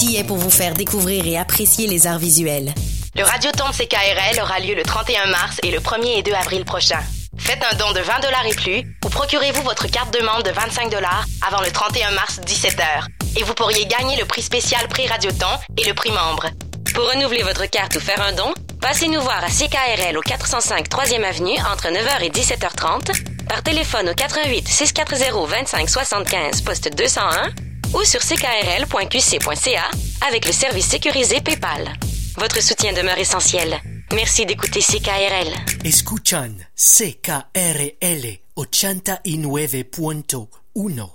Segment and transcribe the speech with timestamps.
[0.00, 2.72] est pour vous faire découvrir et apprécier les arts visuels.
[3.16, 6.64] Le Radioton de CKRL aura lieu le 31 mars et le 1er et 2 avril
[6.64, 7.00] prochain.
[7.36, 10.50] Faites un don de 20 dollars et plus ou procurez-vous votre carte de membre de
[10.50, 13.06] 25 dollars avant le 31 mars 17h
[13.38, 16.46] et vous pourriez gagner le prix spécial prix Radioton et le prix membre.
[16.94, 20.88] Pour renouveler votre carte ou faire un don, passez nous voir à CKRL au 405
[20.88, 27.67] 3e avenue entre 9h et 17h30, par téléphone au 88 640 25 75 poste 201
[27.94, 29.90] ou sur ckrl.qc.ca
[30.26, 31.92] avec le service sécurisé PayPal.
[32.36, 33.80] Votre soutien demeure essentiel.
[34.14, 35.52] Merci d'écouter CKRL.
[35.84, 41.08] Escuchan CKRL 89.1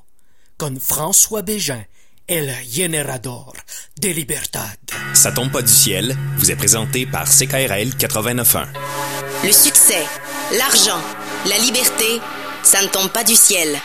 [0.57, 1.83] con François Bégin,
[2.27, 3.53] el generador
[3.99, 4.77] de libertad.
[5.13, 8.67] Ça tombe pas du ciel vous est présenté par CKRL 89.1.
[9.43, 10.03] Le succès,
[10.57, 11.01] l'argent,
[11.47, 12.21] la liberté,
[12.63, 13.77] ça ne tombe pas du ciel.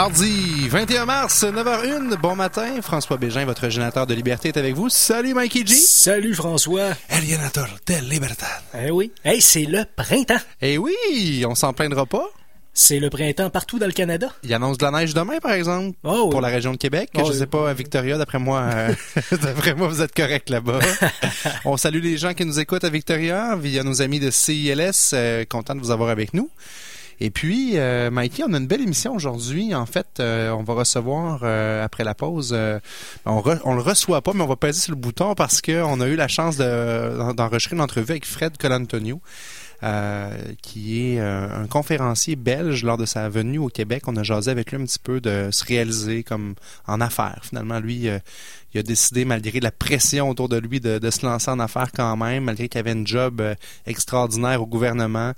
[0.00, 2.80] Mardi 21 mars, 9h01, bon matin.
[2.80, 4.88] François Bégin, votre générateur de liberté, est avec vous.
[4.88, 5.74] Salut Mikey G.
[5.74, 6.92] Salut François.
[7.10, 8.46] El générateur de liberté.
[8.82, 9.12] Eh oui.
[9.26, 10.40] Hey, c'est le printemps.
[10.62, 12.26] Eh oui, on s'en plaindra pas.
[12.72, 14.28] C'est le printemps partout dans le Canada.
[14.42, 16.30] Il annonce de la neige demain, par exemple, Oh, oui.
[16.30, 17.10] pour la région de Québec.
[17.16, 18.94] Oh, je sais pas, à Victoria, d'après moi, euh,
[19.42, 20.78] d'après moi, vous êtes correct là-bas.
[21.66, 25.10] on salue les gens qui nous écoutent à Victoria via nos amis de CILS.
[25.12, 26.48] Euh, content de vous avoir avec nous.
[27.22, 29.74] Et puis, euh, Mikey, on a une belle émission aujourd'hui.
[29.74, 32.56] En fait, euh, on va recevoir euh, après la pause.
[33.26, 35.82] on, re- on le reçoit pas, mais on va peser sur le bouton parce que
[35.82, 39.20] on a eu la chance de- d'enregistrer une entrevue avec Fred Colantonio.
[40.62, 44.04] qui est un conférencier belge lors de sa venue au Québec.
[44.08, 46.54] On a jasé avec lui un petit peu de se réaliser comme
[46.86, 47.40] en affaires.
[47.42, 48.08] Finalement, lui,
[48.74, 51.90] il a décidé, malgré la pression autour de lui, de, de se lancer en affaires
[51.92, 53.54] quand même, malgré qu'il avait une job euh,
[53.86, 55.32] extraordinaire au gouvernement.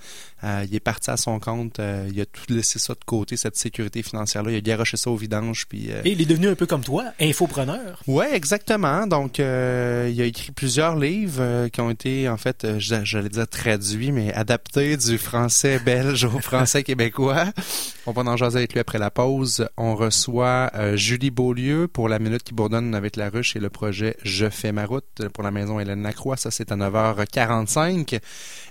[0.44, 1.78] Euh, il est parti à son compte.
[1.78, 4.50] euh, il a tout laissé ça de côté, cette sécurité financière-là.
[4.50, 5.66] Il a garoché ça au vidange.
[5.69, 8.03] Puis, euh, Et il est devenu un peu comme toi, infopreneur.
[8.06, 9.06] Ouais, exactement.
[9.06, 14.10] Donc, il a écrit plusieurs livres qui ont été, en fait, j'a- j'allais dire traduits,
[14.12, 17.47] mais adaptés du français belge au français québécois.
[18.06, 19.69] On va en jaser avec lui après la pause.
[19.76, 24.16] On reçoit Julie Beaulieu pour la minute qui bourdonne avec la ruche et le projet
[24.22, 26.36] Je fais ma route pour la maison Hélène Lacroix.
[26.36, 28.20] Ça, c'est à 9h45.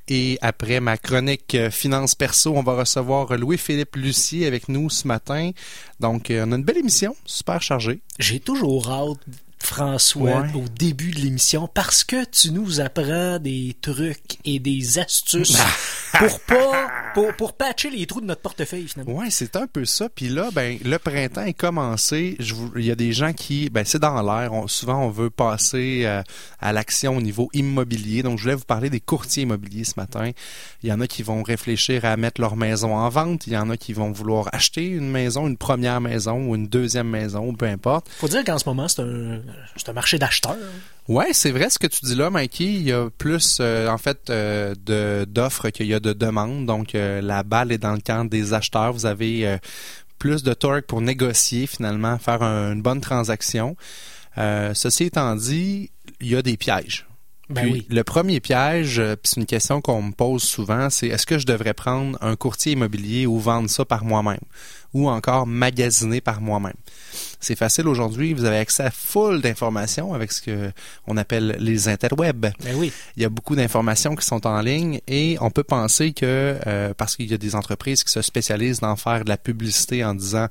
[0.08, 5.08] Et après ma chronique euh, finance perso, on va recevoir Louis-Philippe Lucier avec nous ce
[5.08, 5.52] matin.
[6.00, 8.02] Donc, euh, on a une belle émission, super chargée.
[8.20, 9.20] J'ai toujours hâte,
[9.66, 10.54] François, Ouais.
[10.56, 15.58] au début de l'émission, parce que tu nous apprends des trucs et des astuces
[16.18, 19.14] pour pas, pour, pour patcher les trous de notre portefeuille, finalement.
[19.20, 20.10] Ouais, c'est un peu ça.
[20.10, 22.38] Puis là, ben, le printemps est commencé.
[22.76, 24.54] Il y a des gens qui, ben, c'est dans l'air.
[24.54, 26.22] On- souvent, on veut passer euh,
[26.60, 28.24] à l'action au niveau immobilier.
[28.24, 30.32] Donc, je voulais vous parler des courtiers immobiliers ce matin.
[30.84, 33.48] Il y en a qui vont réfléchir à mettre leur maison en vente.
[33.48, 36.68] Il y en a qui vont vouloir acheter une maison, une première maison ou une
[36.68, 38.08] deuxième maison, peu importe.
[38.10, 39.42] Faut dire qu'en ce moment, c'est un,
[39.76, 40.58] c'est un marché d'acheteurs.
[41.08, 42.66] Ouais, c'est vrai ce que tu dis là, Mikey.
[42.66, 46.66] Il y a plus, euh, en fait, euh, de d'offres qu'il y a de demandes.
[46.66, 48.94] Donc, euh, la balle est dans le camp des acheteurs.
[48.94, 49.58] Vous avez
[50.20, 53.76] plus de torque pour négocier, finalement, faire un- une bonne transaction.
[54.38, 55.90] Ceci étant dit,
[56.20, 57.06] il y a des pièges.
[57.52, 57.88] Ben Puis, oui.
[57.90, 61.38] Le premier piège, euh, puis c'est une question qu'on me pose souvent, c'est est-ce que
[61.38, 64.40] je devrais prendre un courtier immobilier ou vendre ça par moi-même?
[64.94, 66.74] Ou encore magasiner par moi-même?
[67.40, 70.72] C'est facile aujourd'hui, vous avez accès à full d'informations avec ce que
[71.08, 72.52] on appelle les interwebs.
[72.64, 72.92] Ben oui.
[73.16, 76.94] Il y a beaucoup d'informations qui sont en ligne et on peut penser que euh,
[76.96, 80.14] parce qu'il y a des entreprises qui se spécialisent dans faire de la publicité en
[80.14, 80.48] disant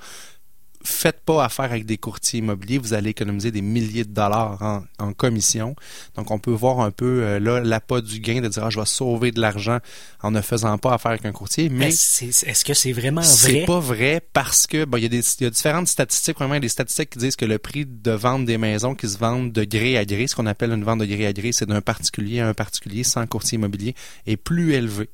[0.82, 4.82] faites pas affaire avec des courtiers immobiliers, vous allez économiser des milliers de dollars en,
[4.98, 5.74] en commission.
[6.16, 8.80] Donc, on peut voir un peu euh, là l'appât du gain de dire ah, je
[8.80, 9.78] vais sauver de l'argent
[10.22, 13.22] en ne faisant pas affaire avec un courtier, mais Mais c'est- est-ce que c'est vraiment
[13.22, 13.64] c'est vrai?
[13.66, 16.58] pas vrai parce que bon, il y, a des, il y a différentes statistiques, vraiment
[16.58, 19.64] des statistiques qui disent que le prix de vente des maisons qui se vendent de
[19.64, 22.40] gré à gré, ce qu'on appelle une vente de gré à gré, c'est d'un particulier
[22.40, 23.94] à un particulier sans courtier immobilier,
[24.26, 25.10] est plus élevé.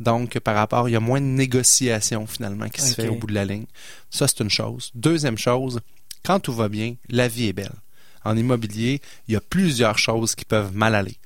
[0.00, 3.26] Donc, par rapport, il y a moins de négociations finalement qui se fait au bout
[3.26, 3.66] de la ligne.
[4.10, 4.90] Ça, c'est une chose.
[4.94, 5.80] Deuxième chose,
[6.24, 7.74] quand tout va bien, la vie est belle.
[8.24, 11.16] En immobilier, il y a plusieurs choses qui peuvent mal aller.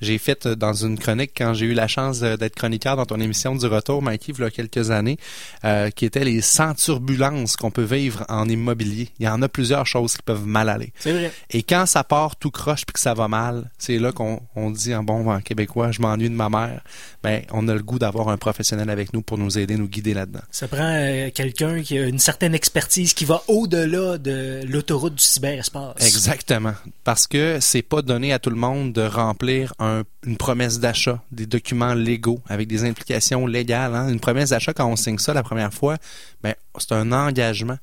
[0.00, 3.54] J'ai fait dans une chronique quand j'ai eu la chance d'être chroniqueur dans ton émission
[3.54, 5.18] du retour, Mikey, il y a quelques années,
[5.64, 9.08] euh, qui était les 100 turbulences qu'on peut vivre en immobilier.
[9.18, 10.92] Il y en a plusieurs choses qui peuvent mal aller.
[10.98, 11.32] C'est vrai.
[11.50, 14.70] Et quand ça part tout croche puis que ça va mal, c'est là qu'on on
[14.70, 16.82] dit en bon en québécois, je m'ennuie de ma mère.
[17.22, 20.14] Ben, on a le goût d'avoir un professionnel avec nous pour nous aider, nous guider
[20.14, 20.42] là-dedans.
[20.50, 25.24] Ça prend euh, quelqu'un qui a une certaine expertise qui va au-delà de l'autoroute du
[25.24, 25.96] cyberespace.
[26.00, 26.74] Exactement.
[27.04, 29.85] Parce que c'est pas donné à tout le monde de remplir un,
[30.24, 33.94] une promesse d'achat, des documents légaux avec des implications légales.
[33.94, 34.08] Hein.
[34.08, 35.96] Une promesse d'achat, quand on signe ça la première fois,
[36.42, 37.78] ben, c'est un engagement.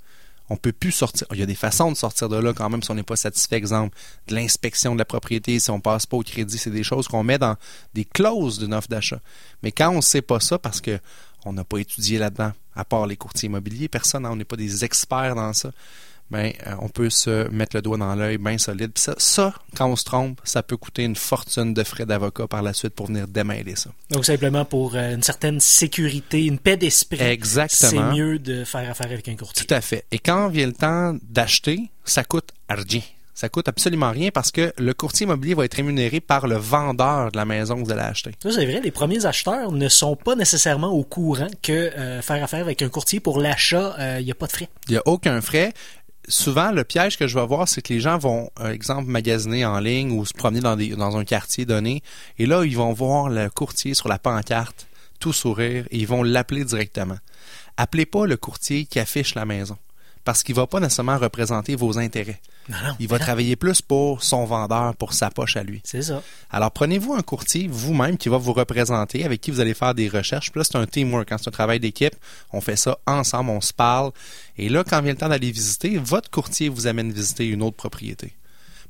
[0.49, 1.25] On peut plus sortir.
[1.31, 3.15] Il y a des façons de sortir de là quand même si on n'est pas
[3.15, 3.55] satisfait.
[3.55, 3.97] Exemple,
[4.27, 7.23] de l'inspection de la propriété, si on passe pas au crédit, c'est des choses qu'on
[7.23, 7.55] met dans
[7.93, 9.19] des clauses d'une offre d'achat.
[9.63, 10.99] Mais quand on ne sait pas ça parce que
[11.45, 14.55] on n'a pas étudié là-dedans, à part les courtiers immobiliers, personne, hein, on n'est pas
[14.55, 15.71] des experts dans ça
[16.31, 18.91] ben, euh, on peut se mettre le doigt dans l'œil bien solide.
[18.93, 22.47] Puis ça, ça, quand on se trompe, ça peut coûter une fortune de frais d'avocat
[22.47, 23.91] par la suite pour venir démêler ça.
[24.09, 27.21] Donc simplement pour euh, une certaine sécurité, une paix d'esprit.
[27.21, 27.91] Exactement.
[27.91, 29.65] C'est mieux de faire affaire avec un courtier.
[29.65, 30.05] Tout à fait.
[30.11, 33.03] Et quand vient le temps d'acheter, ça coûte argent.
[33.35, 37.31] Ça coûte absolument rien parce que le courtier immobilier va être rémunéré par le vendeur
[37.31, 38.31] de la maison que vous allez acheter.
[38.41, 38.79] Ça, c'est vrai.
[38.83, 42.89] Les premiers acheteurs ne sont pas nécessairement au courant que euh, faire affaire avec un
[42.89, 44.69] courtier pour l'achat, il n'y a pas de frais.
[44.87, 45.73] Il n'y a aucun frais
[46.27, 49.65] souvent, le piège que je vais voir, c'est que les gens vont, par exemple, magasiner
[49.65, 52.01] en ligne ou se promener dans, dans un quartier donné,
[52.37, 54.87] et là, ils vont voir le courtier sur la pancarte,
[55.19, 57.17] tout sourire, et ils vont l'appeler directement.
[57.77, 59.77] Appelez pas le courtier qui affiche la maison,
[60.23, 62.39] parce qu'il va pas nécessairement représenter vos intérêts.
[62.99, 65.81] il va travailler plus pour son vendeur, pour sa poche à lui.
[65.83, 66.23] C'est ça.
[66.49, 70.07] Alors, prenez-vous un courtier vous-même qui va vous représenter, avec qui vous allez faire des
[70.07, 70.51] recherches.
[70.51, 72.15] Puis là, c'est un teamwork, hein, c'est un travail d'équipe.
[72.51, 74.11] On fait ça ensemble, on se parle.
[74.57, 77.75] Et là, quand vient le temps d'aller visiter, votre courtier vous amène visiter une autre
[77.75, 78.33] propriété.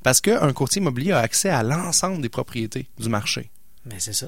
[0.04, 3.50] Parce qu'un courtier immobilier a accès à l'ensemble des propriétés du marché.
[3.86, 4.26] Mais c'est ça.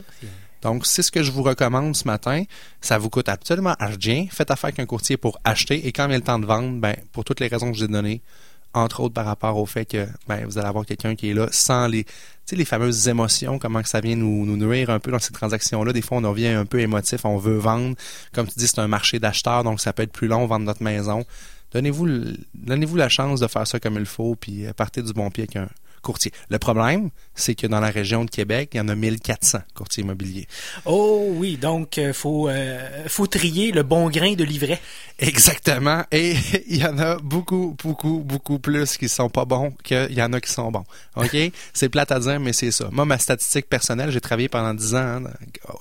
[0.62, 2.44] Donc, c'est ce que je vous recommande ce matin.
[2.80, 4.26] Ça vous coûte absolument rien.
[4.30, 6.96] Faites affaire avec un courtier pour acheter et quand vient le temps de vendre, ben,
[7.12, 8.22] pour toutes les raisons que je vous ai données,
[8.74, 11.48] entre autres par rapport au fait que ben, vous allez avoir quelqu'un qui est là
[11.50, 12.04] sans les,
[12.50, 15.92] les fameuses émotions, comment que ça vient nous, nous nourrir un peu dans ces transactions-là.
[15.92, 17.96] Des fois, on revient un peu émotif, on veut vendre.
[18.32, 20.82] Comme tu dis, c'est un marché d'acheteurs, donc ça peut être plus long, vendre notre
[20.82, 21.24] maison.
[21.72, 22.06] Donnez-vous,
[22.54, 25.56] donnez-vous la chance de faire ça comme il faut, puis partez du bon pied avec
[25.56, 25.68] un,
[26.06, 26.30] courtiers.
[26.50, 30.04] Le problème, c'est que dans la région de Québec, il y en a 1400 courtiers
[30.04, 30.46] immobiliers.
[30.84, 34.80] Oh oui, donc euh, faut euh, faut trier le bon grain de livret.
[35.18, 36.36] Exactement, et
[36.68, 40.32] il y en a beaucoup beaucoup beaucoup plus qui sont pas bons qu'il y en
[40.32, 40.84] a qui sont bons.
[41.16, 41.36] OK?
[41.74, 42.88] C'est plate à dire mais c'est ça.
[42.92, 45.24] Moi ma statistique personnelle, j'ai travaillé pendant 10 ans hein,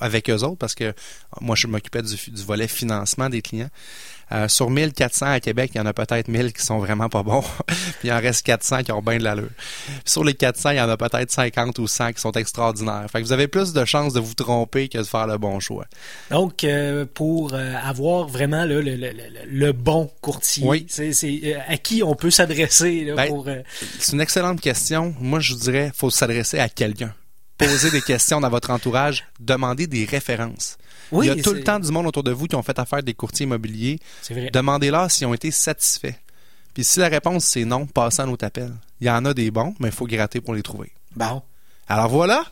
[0.01, 0.93] avec eux autres parce que
[1.39, 3.69] moi je m'occupais du, du volet financement des clients.
[4.31, 7.23] Euh, sur 1400 à Québec, il y en a peut-être 1000 qui sont vraiment pas
[7.23, 7.43] bons.
[7.67, 9.49] puis il en reste 400 qui ont bien de l'allure.
[10.03, 13.05] Sur les 400, il y en a peut-être 50 ou 100 qui sont extraordinaires.
[13.11, 15.59] Fait que vous avez plus de chances de vous tromper que de faire le bon
[15.59, 15.85] choix.
[16.31, 22.15] Donc, euh, pour euh, avoir vraiment le, le, le, bon courtier, c'est à qui on
[22.15, 23.47] peut s'adresser ben, pour...
[23.99, 25.13] C'est une excellente question.
[25.19, 27.13] Moi, je vous dirais, faut s'adresser à quelqu'un.
[27.57, 30.77] Poser des questions dans votre entourage, demander des références.
[31.11, 33.03] Il y a tout le temps du monde autour de vous qui ont fait affaire
[33.03, 33.99] des courtiers immobiliers.
[34.53, 36.15] Demandez-leur s'ils ont été satisfaits.
[36.73, 38.73] Puis si la réponse c'est non, passez à notre appel.
[38.99, 40.91] Il y en a des bons, mais il faut gratter pour les trouver.
[41.15, 41.41] Bon.
[41.87, 42.43] Alors voilà.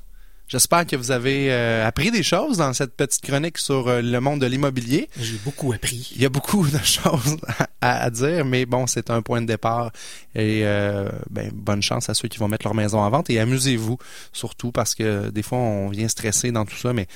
[0.47, 4.19] J'espère que vous avez euh, appris des choses dans cette petite chronique sur euh, le
[4.19, 5.09] monde de l'immobilier.
[5.19, 6.11] J'ai beaucoup appris.
[6.15, 7.37] Il y a beaucoup de choses
[7.81, 9.91] à, dire, mais bon, c'est un point de départ.
[10.35, 13.39] Et euh, ben, bonne chance à ceux qui vont mettre leur maison en vente et
[13.39, 13.97] amusez-vous
[14.31, 17.07] surtout parce que des fois on vient stresser dans tout ça, mais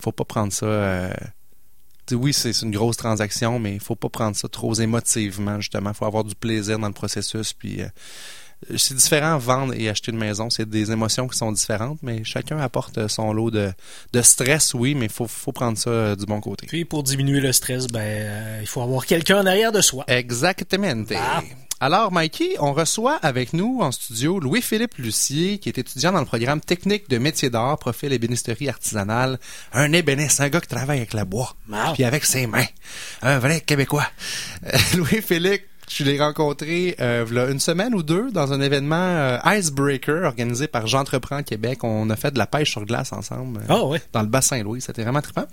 [0.00, 0.66] faut pas prendre ça.
[0.66, 1.12] Euh,
[2.12, 5.90] oui, c'est une grosse transaction, mais il faut pas prendre ça trop émotivement, justement.
[5.90, 7.52] Il faut avoir du plaisir dans le processus.
[7.52, 7.86] Puis euh,
[8.76, 10.50] c'est différent vendre et acheter une maison.
[10.50, 13.72] C'est des émotions qui sont différentes, mais chacun apporte son lot de,
[14.12, 16.66] de stress, oui, mais il faut, faut prendre ça euh, du bon côté.
[16.66, 20.04] Puis pour diminuer le stress, ben il faut avoir quelqu'un en arrière de soi.
[20.08, 21.04] Exactement.
[21.16, 21.42] Ah.
[21.82, 26.26] Alors, Mikey, on reçoit avec nous en studio Louis-Philippe Lucier, qui est étudiant dans le
[26.26, 29.40] programme technique de métier d'art, profil ébénisterie artisanale.
[29.72, 31.56] Un ébéniste, un gars qui travaille avec la bois,
[31.94, 32.66] puis avec ses mains.
[33.22, 34.06] Un vrai Québécois.
[34.94, 38.96] Louis-Philippe je l'ai rencontré euh, il y a une semaine ou deux dans un événement
[38.96, 41.84] euh, Icebreaker organisé par J'entreprends Québec.
[41.84, 44.80] On a fait de la pêche sur glace ensemble euh, ah dans le bassin Louis.
[44.80, 45.44] C'était vraiment trippant.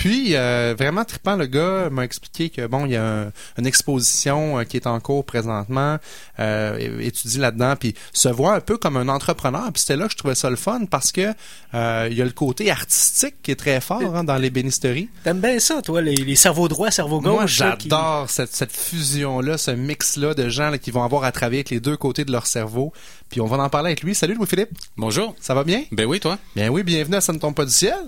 [0.00, 4.58] Puis, euh, vraiment trippant, le gars m'a expliqué que, bon, il y a une exposition
[4.58, 5.98] euh, qui est en cours présentement,
[6.38, 9.70] euh, étudie là-dedans, puis se voit un peu comme un entrepreneur.
[9.70, 11.34] Puis c'était là que je trouvais ça le fun parce que
[11.74, 15.10] euh, il y a le côté artistique qui est très fort hein, dans l'ébénisterie.
[15.22, 17.34] T'aimes bien ça, toi, les, cerveaux droits, cerveaux gauche?
[17.34, 19.58] Moi, j'adore cette, cette fusion-là.
[19.58, 22.32] ce mix-là de gens là, qui vont avoir à travailler avec les deux côtés de
[22.32, 22.94] leur cerveau.
[23.28, 24.14] Puis on va en parler avec lui.
[24.14, 24.70] Salut Louis-Philippe.
[24.96, 25.36] Bonjour.
[25.42, 25.84] Ça va bien?
[25.92, 26.38] Ben oui, toi?
[26.56, 28.00] Bien oui, bienvenue à Ça ne tombe pas du ciel.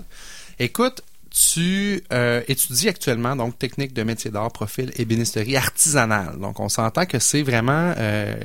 [0.57, 6.37] Écoute, tu euh, étudies actuellement donc technique de métier d'art, profil ébénisterie artisanale.
[6.39, 8.35] Donc on s'entend que c'est vraiment euh,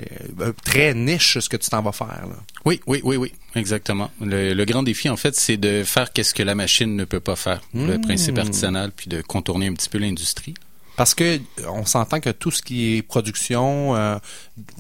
[0.64, 2.07] très niche ce que tu t'en vas faire.
[2.28, 2.37] Là.
[2.64, 4.11] Oui, oui, oui, oui, exactement.
[4.23, 7.21] Le, le grand défi en fait, c'est de faire qu'est-ce que la machine ne peut
[7.21, 7.61] pas faire.
[7.75, 8.00] Le Mmh.
[8.00, 10.54] principe artisanal, puis de contourner un petit peu l'industrie.
[10.99, 14.19] Parce que on s'entend que tout ce qui est production, euh,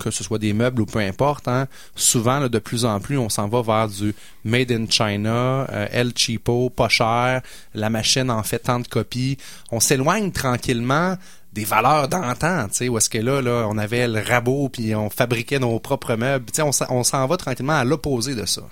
[0.00, 3.16] que ce soit des meubles ou peu importe, hein, souvent là, de plus en plus,
[3.16, 7.40] on s'en va vers du made in China, euh, El Cheapo, pas cher,
[7.72, 9.38] la machine en fait tant de copies.
[9.70, 11.16] On s'éloigne tranquillement
[11.52, 14.94] des valeurs d'antan, tu sais, où est-ce que là, là, on avait le rabot puis
[14.94, 16.46] on fabriquait nos propres meubles.
[16.46, 18.62] Tu sais, on, s'en- on s'en va tranquillement à l'opposé de ça.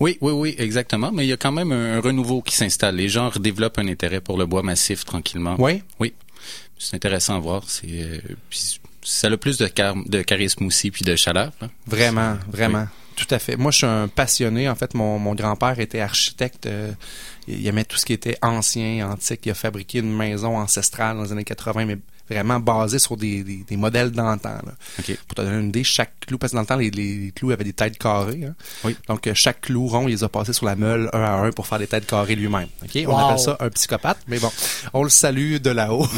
[0.00, 1.12] Oui, oui, oui, exactement.
[1.12, 2.96] Mais il y a quand même un, un renouveau qui s'installe.
[2.96, 5.54] Les gens redéveloppent un intérêt pour le bois massif tranquillement.
[5.58, 5.82] Oui.
[6.00, 6.12] Oui.
[6.78, 7.64] C'est intéressant à voir.
[7.68, 8.18] C'est euh,
[8.50, 11.52] puis ça a plus de, char- de charisme aussi, puis de chaleur.
[11.60, 11.68] là.
[11.86, 12.86] Vraiment, vraiment.
[13.14, 13.56] Tout à fait.
[13.56, 14.68] Moi, je suis un passionné.
[14.68, 16.66] En fait, mon, mon grand-père était architecte.
[16.66, 16.92] euh,
[17.48, 19.40] il aimait tout ce qui était ancien, antique.
[19.46, 21.96] Il a fabriqué une maison ancestrale dans les années 80, mais
[22.28, 24.58] vraiment basée sur des, des, des modèles d'antan.
[25.28, 27.30] Pour te donner une idée, chaque clou, parce que dans le temps, les, les, les
[27.32, 28.44] clous avaient des têtes carrées.
[28.44, 28.54] hein.
[28.84, 28.96] Oui.
[29.08, 31.50] Donc, euh, chaque clou rond, il les a passés sur la meule un à un
[31.52, 32.68] pour faire des têtes carrées lui-même.
[32.82, 32.98] OK?
[33.06, 34.50] On appelle ça un psychopathe, mais bon,
[34.92, 36.06] on le salue de là-haut.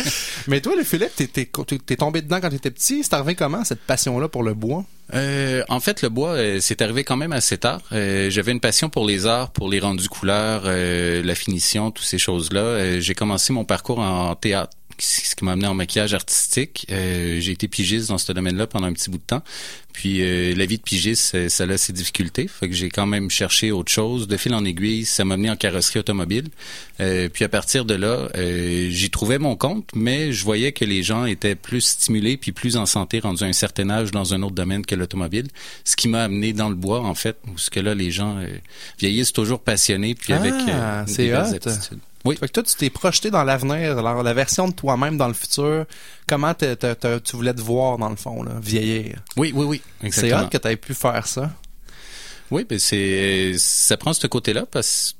[0.46, 3.02] mais toi, le Philippe, t'es, t'es, t'es- t'es tombé dedans quand t'étais petit.
[3.04, 4.84] C'est arrivé comment, cette passion-là pour le bois?
[5.14, 7.80] Euh, en fait, le bois, euh, c'est arrivé quand même assez tard.
[7.92, 12.18] Euh, J'avais une passion pour les arts, pour les rendus couleurs, la finition, toutes ces
[12.18, 13.00] choses-là.
[13.00, 16.86] J'ai commencé mon parcours en théâtre ce qui m'a amené en maquillage artistique.
[16.88, 19.42] J'ai été pigiste dans ce domaine-là pendant un petit bout de temps.
[19.94, 20.18] Puis
[20.54, 22.48] la vie de pigiste, ça, a ses difficultés.
[22.48, 24.28] Fait que j'ai quand même cherché autre chose.
[24.28, 26.48] De fil en aiguille, ça m'a amené en carrosserie automobile.
[26.98, 28.28] Puis à partir de là,
[28.90, 32.76] j'y trouvais mon compte, mais je voyais que les gens étaient plus stimulés puis plus
[32.76, 35.48] en santé rendus à un certain âge dans un autre domaine que l'automobile.
[35.84, 38.38] Ce qui m'a amené dans le bois, en fait, où ce que là, les gens
[38.38, 38.46] euh,
[38.98, 41.98] vieillissent toujours passionnés puis avec Ah, euh, c'est des aptitudes.
[42.24, 42.36] Oui.
[42.36, 45.34] Fait que toi, tu t'es projeté dans l'avenir, alors la version de toi-même dans le
[45.34, 45.86] futur.
[46.26, 46.66] Comment tu
[47.32, 49.16] voulais te voir, dans le fond, là, vieillir?
[49.36, 49.64] Oui, oui,
[50.02, 50.10] oui.
[50.10, 51.50] C'est hot que tu aies pu faire ça.
[52.50, 55.14] Oui, ben c'est ça prend ce côté-là parce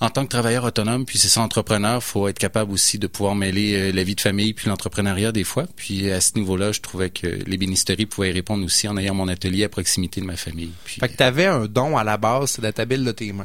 [0.00, 3.34] en tant que travailleur autonome puis c'est ça entrepreneur, faut être capable aussi de pouvoir
[3.34, 5.66] mêler euh, la vie de famille puis l'entrepreneuriat des fois.
[5.76, 9.28] Puis à ce niveau-là, je trouvais que l'ébénisterie pouvait y répondre aussi en ayant mon
[9.28, 10.72] atelier à proximité de ma famille.
[10.84, 13.44] Fait que t'avais un don à la base, c'est d'être habile de tes mains.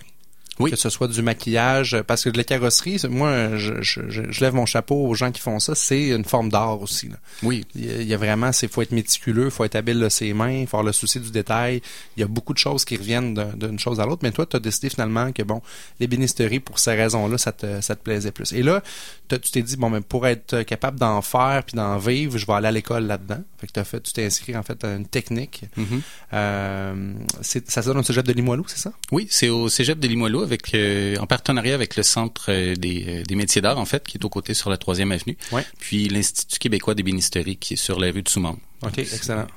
[0.61, 0.71] Oui.
[0.71, 4.65] Que ce soit du maquillage, parce que de la carrosserie, moi, je, je, lève mon
[4.65, 7.09] chapeau aux gens qui font ça, c'est une forme d'art aussi.
[7.09, 7.15] Là.
[7.43, 10.65] oui, Il y a- vraiment, c'est faut être méticuleux, faut être habile de ses mains,
[10.67, 11.81] faut avoir le souci du détail.
[12.17, 14.45] Il y a beaucoup de choses qui reviennent d'un- d'une chose à l'autre, mais toi,
[14.45, 15.61] tu as décidé finalement que bon,
[15.99, 18.53] l'ébénisterie, pour ces raisons-là, ça te, ça te plaisait plus.
[18.53, 18.81] Et là,
[19.29, 22.53] tu t'es dit bon, mais pour être capable d'en faire puis d'en vivre, je vais
[22.53, 23.41] aller à l'école là-dedans.
[23.59, 25.63] Fait que fait, tu t'es inscrit en fait à une technique.
[25.77, 26.01] Mhm.
[26.33, 28.91] Euh, ça se donne au cégep de Limoilou, c'est ça?
[29.11, 33.05] oui, c'est au Cégep de Limoilou avec euh, en partenariat avec le Centre euh, des,
[33.07, 35.37] euh, des métiers d'art en fait, qui est aux côtés sur la troisième avenue.
[35.51, 35.65] Ouais.
[35.79, 38.57] Puis l'Institut québécois d'ébénisterie qui est sur la rue de Soumande.
[38.83, 39.47] OK, excellent.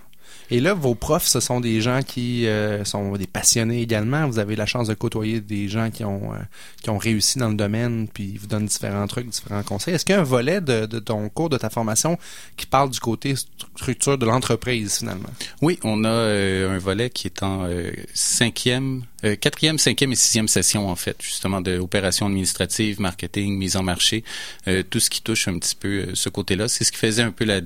[0.51, 4.27] Et là, vos profs, ce sont des gens qui euh, sont des passionnés également.
[4.29, 6.39] Vous avez la chance de côtoyer des gens qui ont euh,
[6.83, 9.95] qui ont réussi dans le domaine, puis ils vous donnent différents trucs, différents conseils.
[9.95, 12.19] Est-ce qu'il y a un volet de, de ton cours, de ta formation,
[12.57, 13.47] qui parle du côté stru-
[13.77, 15.31] structure de l'entreprise finalement?
[15.63, 20.17] Oui, on a euh, un volet qui est en euh, cinquième, euh, quatrième, cinquième et
[20.17, 24.25] sixième session en fait, justement de opérations administratives, marketing, mise en marché,
[24.69, 26.69] euh, tout ce qui touche un petit peu ce côté-là.
[26.69, 27.61] C'est ce qui faisait un peu la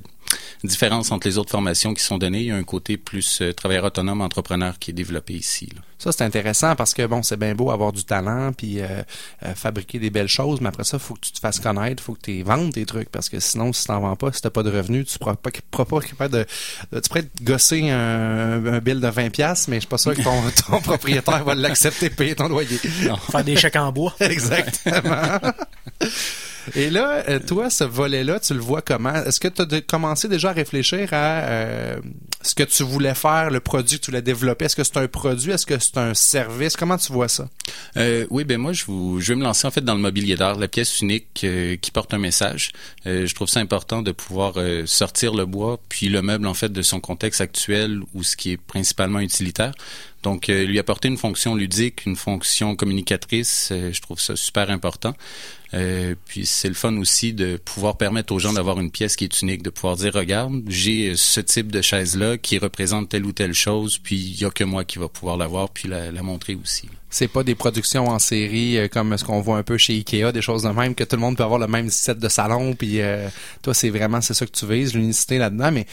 [0.64, 2.40] différence entre les autres formations qui sont données.
[2.40, 5.68] Il y a un côté plus euh, travailleur autonome, entrepreneur qui est développé ici.
[5.75, 5.82] là.
[5.99, 8.87] Ça, c'est intéressant parce que bon, c'est bien beau avoir du talent puis euh,
[9.44, 12.14] euh, fabriquer des belles choses, mais après ça, faut que tu te fasses connaître, faut
[12.14, 14.62] que tu vendes tes trucs parce que sinon, si t'en vends pas, si t'as pas
[14.62, 16.47] de revenus, tu pourras pas, pourras pas capable de,
[16.92, 19.99] de- tu pourrais te gosser un, un bill de 20 pièces, mais je suis pas
[19.99, 22.78] sûr que ton, ton propriétaire va l'accepter payer ton loyer.
[22.78, 24.14] Faire des chèques en bois.
[24.20, 25.40] Exactement.
[26.75, 29.14] Et là, euh, toi, ce volet-là, tu le vois comment?
[29.14, 32.00] Est-ce que tu as commencé déjà à réfléchir à euh,
[32.42, 34.66] ce que tu voulais faire, le produit que tu voulais développer?
[34.66, 35.52] Est-ce que c'est un produit?
[35.52, 36.76] Est-ce que c'est un service?
[36.76, 37.48] Comment tu vois ça?
[37.96, 40.37] Euh, oui, ben moi, je, vous, je vais me lancer en fait dans le mobilier
[40.37, 42.72] d'art, la pièce unique euh, qui porte un message.
[43.06, 46.54] Euh, je trouve ça important de pouvoir euh, sortir le bois puis le meuble en
[46.54, 49.72] fait de son contexte actuel ou ce qui est principalement utilitaire.
[50.22, 54.70] Donc, euh, lui apporter une fonction ludique, une fonction communicatrice, euh, je trouve ça super
[54.70, 55.14] important.
[55.75, 59.25] Euh, puis c'est le fun aussi de pouvoir permettre aux gens d'avoir une pièce qui
[59.25, 63.26] est unique, de pouvoir dire regarde, j'ai ce type de chaise là qui représente telle
[63.26, 66.10] ou telle chose, puis il y a que moi qui va pouvoir l'avoir puis la,
[66.10, 66.88] la montrer aussi.
[67.10, 70.32] C'est pas des productions en série euh, comme ce qu'on voit un peu chez Ikea,
[70.32, 72.74] des choses de même que tout le monde peut avoir le même set de salon.
[72.74, 73.28] Puis euh,
[73.62, 75.72] toi, c'est vraiment c'est ça que tu vises, l'unicité là-dedans.
[75.72, 75.86] Mais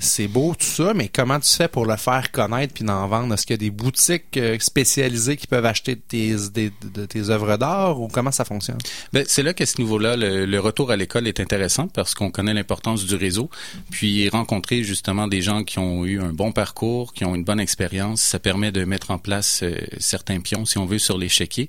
[0.00, 3.34] c'est beau tout ça, mais comment tu fais pour le faire connaître puis d'en vendre?
[3.34, 7.56] Est-ce qu'il y a des boutiques euh, spécialisées qui peuvent acheter tes de tes œuvres
[7.56, 8.78] d'art ou comment ça fonctionne?
[9.12, 12.30] Ben, c'est là qu'à ce niveau-là, le, le retour à l'école est intéressant parce qu'on
[12.30, 13.50] connaît l'importance du réseau.
[13.90, 17.60] Puis rencontrer justement des gens qui ont eu un bon parcours, qui ont une bonne
[17.60, 19.64] expérience, ça permet de mettre en place
[19.98, 21.68] certains pions, si on veut, sur l'échiquier.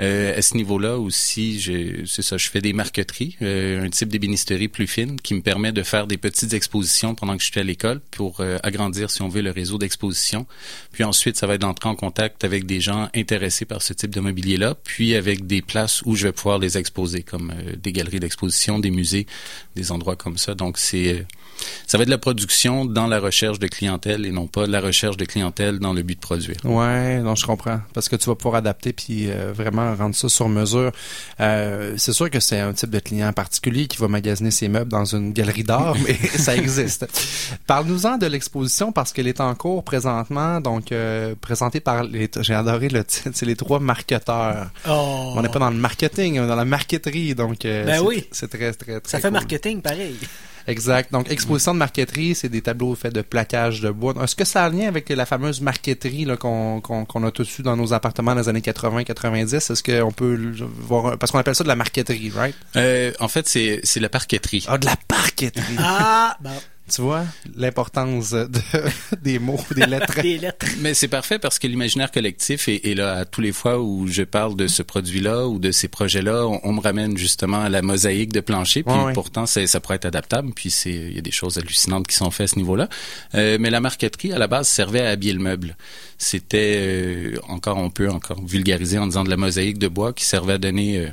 [0.00, 1.60] Euh, à ce niveau-là aussi,
[2.06, 5.72] c'est ça, je fais des marqueteries, euh, un type d'ébénisterie plus fine qui me permet
[5.72, 9.22] de faire des petites expositions pendant que je suis à l'école pour euh, agrandir, si
[9.22, 10.46] on veut, le réseau d'exposition.
[10.92, 14.10] Puis ensuite, ça va être d'entrer en contact avec des gens intéressés par ce type
[14.10, 17.92] de mobilier-là, puis avec des places où je vais pouvoir les exposer, comme euh, des
[17.92, 19.26] galeries d'exposition, des musées,
[19.74, 20.54] des endroits comme ça.
[20.54, 21.22] Donc, c'est euh,
[21.86, 24.80] ça va être de la production dans la recherche de clientèle et non pas la
[24.80, 26.56] recherche de clientèle dans le but de produire.
[26.64, 27.80] Ouais, non, je comprends.
[27.94, 30.92] Parce que tu vas pouvoir adapter puis euh, vraiment rendre ça sur mesure.
[31.40, 34.90] Euh, c'est sûr que c'est un type de client particulier qui va magasiner ses meubles
[34.90, 37.06] dans une galerie d'art, mais ça existe.
[37.66, 42.30] Parle-nous-en de l'exposition parce qu'elle est en cours présentement, donc euh, présentée par les.
[42.40, 44.70] J'ai adoré le titre, c'est les trois marketeurs.
[44.88, 45.32] Oh.
[45.36, 48.26] On n'est pas dans le marketing, on est dans la marqueterie, donc Ben c'est- oui.
[48.32, 49.10] c'est très très très.
[49.10, 49.32] Ça fait cool.
[49.32, 50.16] marketing pareil.
[50.66, 51.12] Exact.
[51.12, 54.14] Donc, exposition de marqueterie, c'est des tableaux faits de plaquage de bois.
[54.22, 57.30] Est-ce que ça a un lien avec la fameuse marqueterie là, qu'on, qu'on, qu'on a
[57.30, 59.54] tous eu dans nos appartements dans les années 80-90?
[59.54, 61.18] Est-ce qu'on peut voir...
[61.18, 62.54] Parce qu'on appelle ça de la marqueterie, right?
[62.76, 64.64] Euh, en fait, c'est c'est la parqueterie.
[64.68, 65.76] Ah, de la parqueterie!
[65.78, 66.52] Ah, ben,
[66.94, 67.24] tu vois
[67.54, 68.48] l'importance de,
[69.22, 70.20] des mots, des lettres.
[70.22, 70.66] des lettres.
[70.80, 74.06] Mais c'est parfait parce que l'imaginaire collectif est, est là à tous les fois où
[74.08, 77.68] je parle de ce produit-là ou de ces projets-là, on, on me ramène justement à
[77.68, 78.82] la mosaïque de plancher.
[78.82, 80.52] Puis Ouais, pourtant, c'est- ça pourrait être adaptable.
[80.54, 82.88] Puis c'est il y a des choses hallucinantes qui sont faites à ce niveau-là.
[83.34, 85.76] Euh, mais la marqueterie à la base servait à habiller le meuble.
[86.18, 90.24] C'était euh, encore on peut encore vulgariser en disant de la mosaïque de bois qui
[90.24, 91.08] servait à donner euh,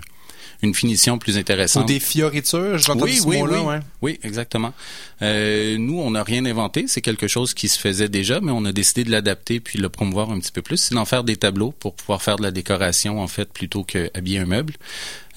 [0.63, 1.88] une finition plus Ou intéressante.
[1.88, 3.65] des fioritures, j'entends Oui, ce oui, mot-là, oui.
[3.67, 3.79] ouais.
[4.01, 4.74] Oui, exactement.
[5.22, 6.86] Euh, nous, on n'a rien inventé.
[6.88, 9.84] C'est quelque chose qui se faisait déjà, mais on a décidé de l'adapter puis de
[9.84, 10.77] le promouvoir un petit peu plus.
[10.77, 14.10] C'est d'en faire des tableaux pour pouvoir faire de la décoration, en fait, plutôt que
[14.13, 14.74] habiller un meuble.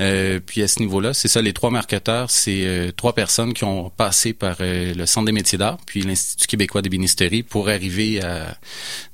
[0.01, 3.65] Euh, puis à ce niveau-là, c'est ça, les trois marketeurs, c'est euh, trois personnes qui
[3.65, 8.23] ont passé par euh, le Centre des métiers d'art, puis l'Institut québécois d'ébénisterie pour arriver
[8.23, 8.57] à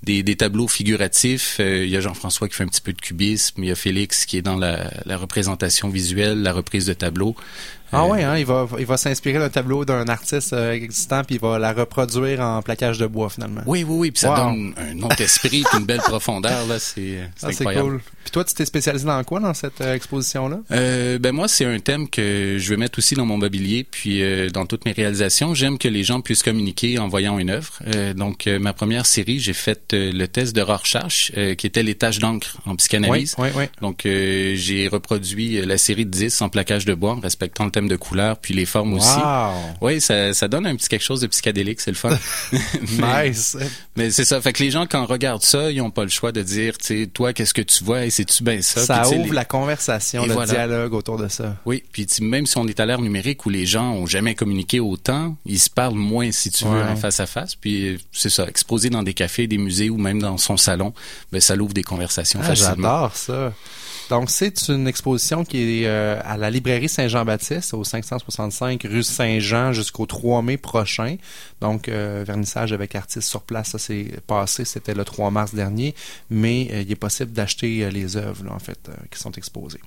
[0.02, 1.58] des, des tableaux figuratifs.
[1.60, 3.76] Euh, il y a Jean-François qui fait un petit peu de cubisme, il y a
[3.76, 7.36] Félix qui est dans la, la représentation visuelle, la reprise de tableaux.
[7.94, 11.24] Ah Euh, ouais, hein, il va, il va s'inspirer d'un tableau d'un artiste euh, existant
[11.24, 13.60] puis il va la reproduire en plaquage de bois finalement.
[13.66, 14.10] Oui, oui, oui.
[14.10, 14.36] Puis ça Wow.
[14.50, 16.66] donne un autre esprit, une belle profondeur.
[16.66, 16.78] là.
[16.78, 18.00] C'est c'est Ah, c'est cool.
[18.24, 20.60] Puis toi, tu t'es spécialisé dans quoi dans cette euh, exposition-là?
[20.72, 24.22] Euh, ben moi, c'est un thème que je veux mettre aussi dans mon mobilier, puis
[24.22, 25.54] euh, dans toutes mes réalisations.
[25.54, 27.72] J'aime que les gens puissent communiquer en voyant une œuvre.
[27.94, 31.66] Euh, donc, euh, ma première série, j'ai fait euh, le test de Rorschach, euh, qui
[31.66, 33.34] était les taches d'encre en psychanalyse.
[33.38, 33.64] Oui, oui, oui.
[33.80, 37.70] Donc, euh, j'ai reproduit la série de 10 en plaquage de bois, en respectant le
[37.70, 39.08] thème de couleur, puis les formes aussi.
[39.18, 39.52] Wow!
[39.80, 42.10] Oui, ça, ça donne un petit quelque chose de psychédélique, c'est le fun.
[42.98, 43.56] Mais- Nice!
[43.96, 44.40] Mais c'est ça.
[44.40, 46.86] Fait que les gens, quand regardent ça, ils ont pas le choix de dire, tu
[46.86, 48.06] sais, toi, qu'est-ce que tu vois?
[48.06, 48.84] Et c'est-tu bien ça?
[48.84, 50.52] Ça Puis, ouvre les- la conversation, Et le voilà.
[50.66, 51.56] Dialogue autour de ça.
[51.66, 54.80] Oui, puis même si on est à l'ère numérique où les gens ont jamais communiqué
[54.80, 56.82] autant, ils se parlent moins, si tu veux, Ouais.
[56.88, 57.54] en face à face.
[57.54, 60.92] Puis euh, c'est ça, exposer dans des cafés, des musées ou même dans son salon,
[61.30, 62.74] ben ça l'ouvre des conversations Ah, facilement.
[62.76, 63.52] j'adore ça.
[64.12, 69.72] Donc, c'est une exposition qui est euh, à la librairie Saint-Jean-Baptiste, au 565 rue Saint-Jean,
[69.72, 71.16] jusqu'au 3 mai prochain.
[71.62, 75.94] Donc, euh, vernissage avec artistes sur place, ça s'est passé, c'était le 3 mars dernier,
[76.28, 79.32] mais euh, il est possible d'acheter euh, les œuvres, là, en fait, euh, qui sont
[79.32, 79.80] exposées.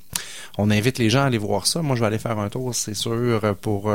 [0.57, 1.83] On invite les gens à aller voir ça.
[1.83, 3.93] Moi, je vais aller faire un tour, c'est sûr, euh, pour,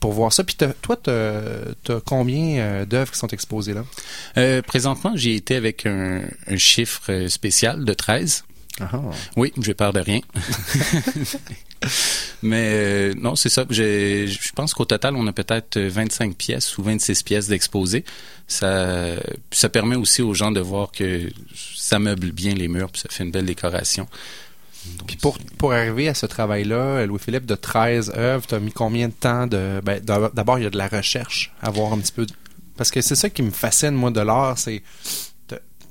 [0.00, 0.42] pour voir ça.
[0.42, 4.62] Puis, toi, tu as combien d'œuvres qui sont exposées là?
[4.62, 6.22] Présentement, j'ai été avec un,
[6.56, 8.44] chiffre spécial de 13.
[8.80, 8.90] Ah.
[9.36, 10.20] Oui, je peur de rien.
[12.42, 13.64] Mais euh, non, c'est ça.
[13.70, 18.04] J'ai- Je pense qu'au total, on a peut-être 25 pièces ou 26 pièces d'exposés.
[18.46, 19.14] Ça,
[19.50, 23.08] ça permet aussi aux gens de voir que ça meuble bien les murs, puis ça
[23.10, 24.06] fait une belle décoration.
[24.98, 28.72] Donc, Puis pour, pour arriver à ce travail-là, Louis-Philippe, de 13 œuvres, tu as mis
[28.72, 29.80] combien de temps de...
[29.82, 32.26] Ben, d'ab- D'abord, il y a de la recherche, avoir un petit peu...
[32.26, 32.32] de-
[32.76, 34.82] Parce que c'est ça qui me fascine, moi, de l'art, c'est...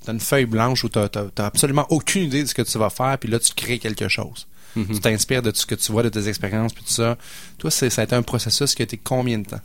[0.05, 2.89] T'as une feuille blanche où t'as t'as- absolument aucune idée de ce que tu vas
[2.89, 4.47] faire, puis là, tu crées quelque chose.
[4.75, 4.87] Mhm.
[4.95, 7.17] Tu t'inspires de ce que tu vois, de tes expériences, puis tout ça.
[7.59, 9.61] Toi, c'est- ça a été un processus qui a été combien de temps?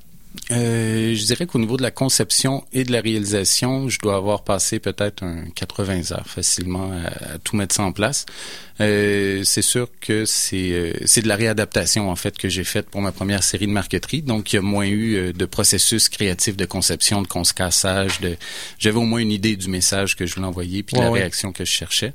[0.50, 4.44] Euh, je dirais qu'au niveau de la conception et de la réalisation, je dois avoir
[4.44, 8.24] passé peut-être un 80 heures facilement à, tout mettre ça en place.
[8.80, 12.88] Euh, c'est sûr que c'est euh, c'est de la réadaptation en fait que j'ai faite
[12.88, 14.22] pour ma première série de marqueterie.
[14.22, 18.20] Donc il y a moins eu euh, de processus créatif de conception, de conscassage.
[18.20, 18.36] De
[18.78, 21.52] j'avais au moins une idée du message que je voulais envoyer puis de la réaction
[21.52, 22.14] que je cherchais.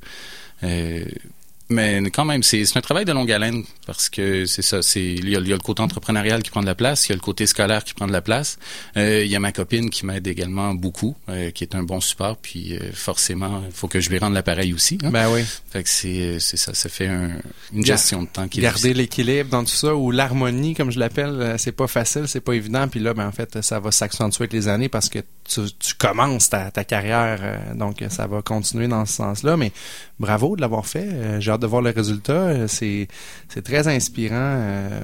[1.70, 4.82] Mais quand même, c'est un travail de longue haleine parce que c'est ça.
[4.82, 7.16] C'est il y, a, le côté entrepreneurial qui prend de la place, il y a
[7.16, 8.58] le côté scolaire qui prend de la place.
[8.98, 12.02] Euh, il y a ma copine qui m'aide également beaucoup, euh, qui est un bon
[12.02, 12.38] support.
[12.38, 14.98] Puis euh, forcément, il faut que je lui rende l'appareil aussi.
[15.04, 15.10] Hein.
[15.12, 15.44] Ben oui.
[15.70, 16.74] Fait que c'est c'est ça.
[16.74, 17.32] Ça fait un,
[17.74, 21.56] une gestion de temps qui garder l'équilibre dans tout ça ou l'harmonie, comme je l'appelle,
[21.58, 22.88] c'est pas facile, c'est pas évident.
[22.90, 25.96] Puis là, ben en fait, ça va s'accentuer avec les années parce que tu, tu
[25.96, 29.58] commences ta, ta carrière, donc ça va continuer dans ce sens-là.
[29.58, 29.72] Mais
[30.20, 31.42] bravo de l'avoir fait.
[31.42, 32.68] J'ai hâte de voir le résultat.
[32.68, 33.08] C'est
[33.50, 34.36] c'est très inspirant.
[34.36, 35.02] Euh,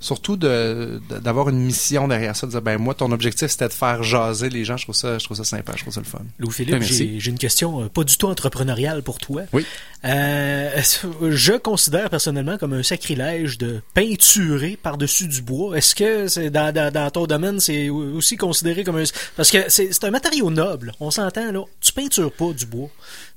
[0.00, 3.72] surtout de, d'avoir une mission derrière ça, de dire ben moi ton objectif c'était de
[3.72, 6.06] faire jaser les gens, je trouve ça je trouve ça sympa, je trouve ça le
[6.06, 6.20] fun.
[6.38, 9.42] Louis Philippe, j'ai, une question euh, pas du tout entrepreneuriale pour toi.
[9.52, 9.66] Oui.
[10.04, 10.80] Euh,
[11.28, 15.76] je considère personnellement comme un sacrilège de peinturer par-dessus du bois.
[15.76, 19.04] Est-ce que c'est dans, dans, ton domaine, c'est aussi considéré comme un...
[19.36, 21.64] Parce que c'est, un matériau noble, on s'entend là.
[21.80, 22.90] Tu peintures pas du bois.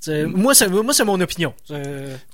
[0.07, 1.53] Moi, c'est, moi, c'est mon opinion.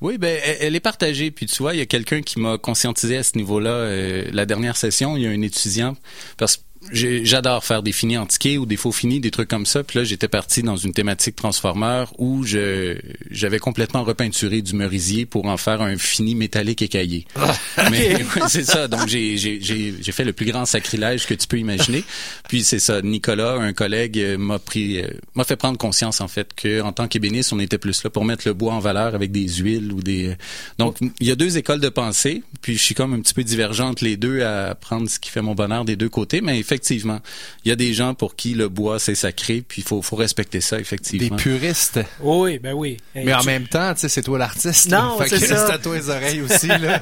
[0.02, 1.32] Oui, ben, elle, est partagée.
[1.32, 3.70] Puis tu vois, il y a quelqu'un qui m'a conscientisé à ce niveau-là.
[3.70, 5.96] Euh, la dernière session, il y a un étudiant,
[6.38, 9.84] parce que j'adore faire des finis antiqués ou des faux finis, des trucs comme ça.
[9.84, 12.98] Puis là, j'étais parti dans une thématique transformer où je
[13.30, 17.26] j'avais complètement repeinturé du merisier pour en faire un fini métallique écaillé.
[17.36, 17.54] Ah,
[17.92, 18.88] Mais c'est ça.
[18.88, 22.04] Donc j'ai j'ai j'ai fait le plus grand sacrilège que tu peux imaginer.
[22.48, 23.02] Puis c'est ça.
[23.02, 26.92] Nicolas, un collègue, euh, m'a pris euh, m'a fait prendre conscience en fait que en
[26.92, 29.92] tant qu'ébéniste, on était plus là pour mettre le bois en valeur avec des huiles
[29.92, 30.36] ou des.
[30.78, 32.44] Donc il y a deux écoles de pensée.
[32.62, 35.42] Puis je suis comme un petit peu divergente les deux à prendre ce qui fait
[35.42, 36.42] mon bonheur des deux côtés.
[36.42, 39.88] Mais effectivement, il y a des gens pour qui le bois c'est sacré, puis il
[39.88, 41.36] faut, faut respecter ça effectivement.
[41.36, 42.00] Des puristes.
[42.22, 42.98] Oui, ben oui.
[43.16, 44.90] Mais en même temps, tu sais, c'est toi l'artiste.
[44.90, 45.68] Non, c'est ça.
[45.68, 47.00] C'est à toi les oreilles aussi là.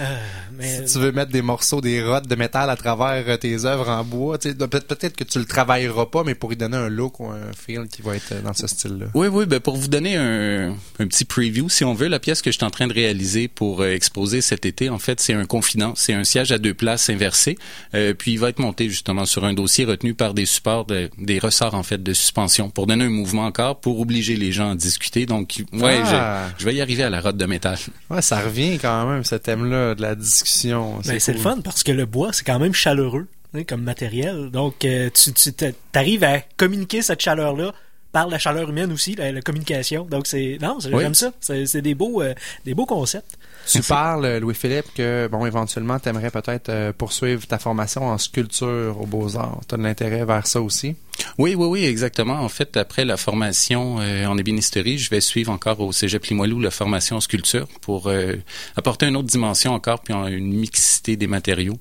[0.00, 0.18] Euh,
[0.52, 0.86] mais...
[0.86, 3.88] Si tu veux mettre des morceaux, des rottes de métal à travers euh, tes œuvres
[3.88, 7.26] en bois, peut-être que tu le travailleras pas, mais pour y donner un look ou
[7.26, 9.06] un feel qui va être euh, dans ce style-là.
[9.14, 12.42] Oui, oui, ben pour vous donner un, un, petit preview, si on veut, la pièce
[12.42, 15.44] que je suis en train de réaliser pour exposer cet été, en fait, c'est un
[15.46, 17.56] confident, c'est un siège à deux places inversé.
[17.94, 21.38] Euh, puis il va être monté justement sur un dossier retenu par des supports, des
[21.38, 24.74] ressorts en fait de suspension pour donner un mouvement encore, pour obliger les gens à
[24.74, 25.26] discuter.
[25.26, 26.48] Donc ouais, ah.
[26.58, 27.78] je, vais y arriver à la rotte de métal.
[28.10, 31.00] Ouais, ça revient quand même ce thème-là de la discussion.
[31.02, 34.50] C'est ben, le fun parce que le bois c'est quand même chaleureux hein, comme matériel.
[34.50, 37.72] Donc euh, tu, tu arrives à communiquer cette chaleur-là
[38.14, 40.04] par la chaleur humaine aussi, la, communication.
[40.04, 41.32] Donc c'est non, j'aime ça.
[41.40, 42.32] C'est des beaux, euh,
[42.64, 43.36] des beaux concepts.
[43.66, 49.00] Tu parles, Louis-Philippe, que bon, éventuellement, tu aimerais peut-être euh, poursuivre ta formation en sculpture
[49.00, 49.60] aux Beaux-Arts.
[49.68, 50.96] Tu as de l'intérêt vers ça aussi?
[51.38, 52.34] Oui, oui, oui, exactement.
[52.34, 56.60] En fait, après la formation euh, en ébénisterie, je vais suivre encore au Cégep Limoilou
[56.60, 58.34] la formation en sculpture pour euh,
[58.76, 61.78] apporter une autre dimension encore, puis une mixité des matériaux.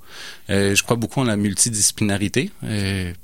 [0.49, 2.51] je crois beaucoup en la multidisciplinarité.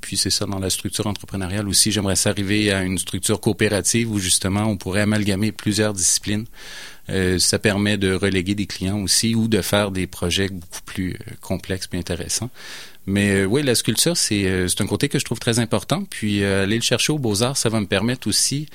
[0.00, 1.92] puis c'est ça dans la structure entrepreneuriale aussi.
[1.92, 6.46] J'aimerais s'arriver à une structure coopérative où justement on pourrait amalgamer plusieurs disciplines.
[7.08, 11.12] Euh, ça permet de reléguer des clients aussi ou de faire des projets beaucoup plus
[11.12, 12.50] euh, complexes et intéressants.
[13.06, 16.04] Mais euh, oui, la sculpture, c'est un côté que je trouve très important.
[16.04, 18.68] Puis aller le chercher aux beaux-arts, ça va me permettre aussi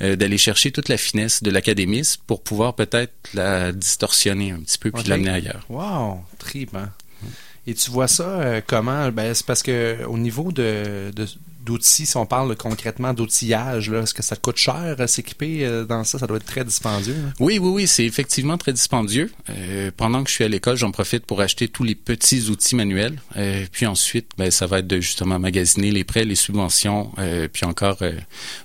[0.00, 4.90] d'aller chercher toute la finesse de l'académisme pour pouvoir peut-être la distorsionner un petit peu
[4.90, 5.64] puis l'amener ailleurs.
[5.70, 6.90] Wow, trip, hein?
[7.66, 9.10] Et tu vois ça comment?
[9.10, 11.26] Ben, c'est parce que au niveau de, de,
[11.66, 16.04] d'outils, si on parle concrètement d'outillage, est-ce que ça coûte cher à s'équiper euh, dans
[16.04, 16.18] ça?
[16.18, 17.16] Ça doit être très dispendieux.
[17.16, 17.32] Hein?
[17.40, 19.30] Oui, oui, oui, c'est effectivement très dispendieux.
[19.50, 22.76] Euh, pendant que je suis à l'école, j'en profite pour acheter tous les petits outils
[22.76, 23.20] manuels.
[23.36, 27.10] Euh, puis ensuite, ben, ça va être de justement magasiner les prêts, les subventions,
[27.52, 27.98] puis encore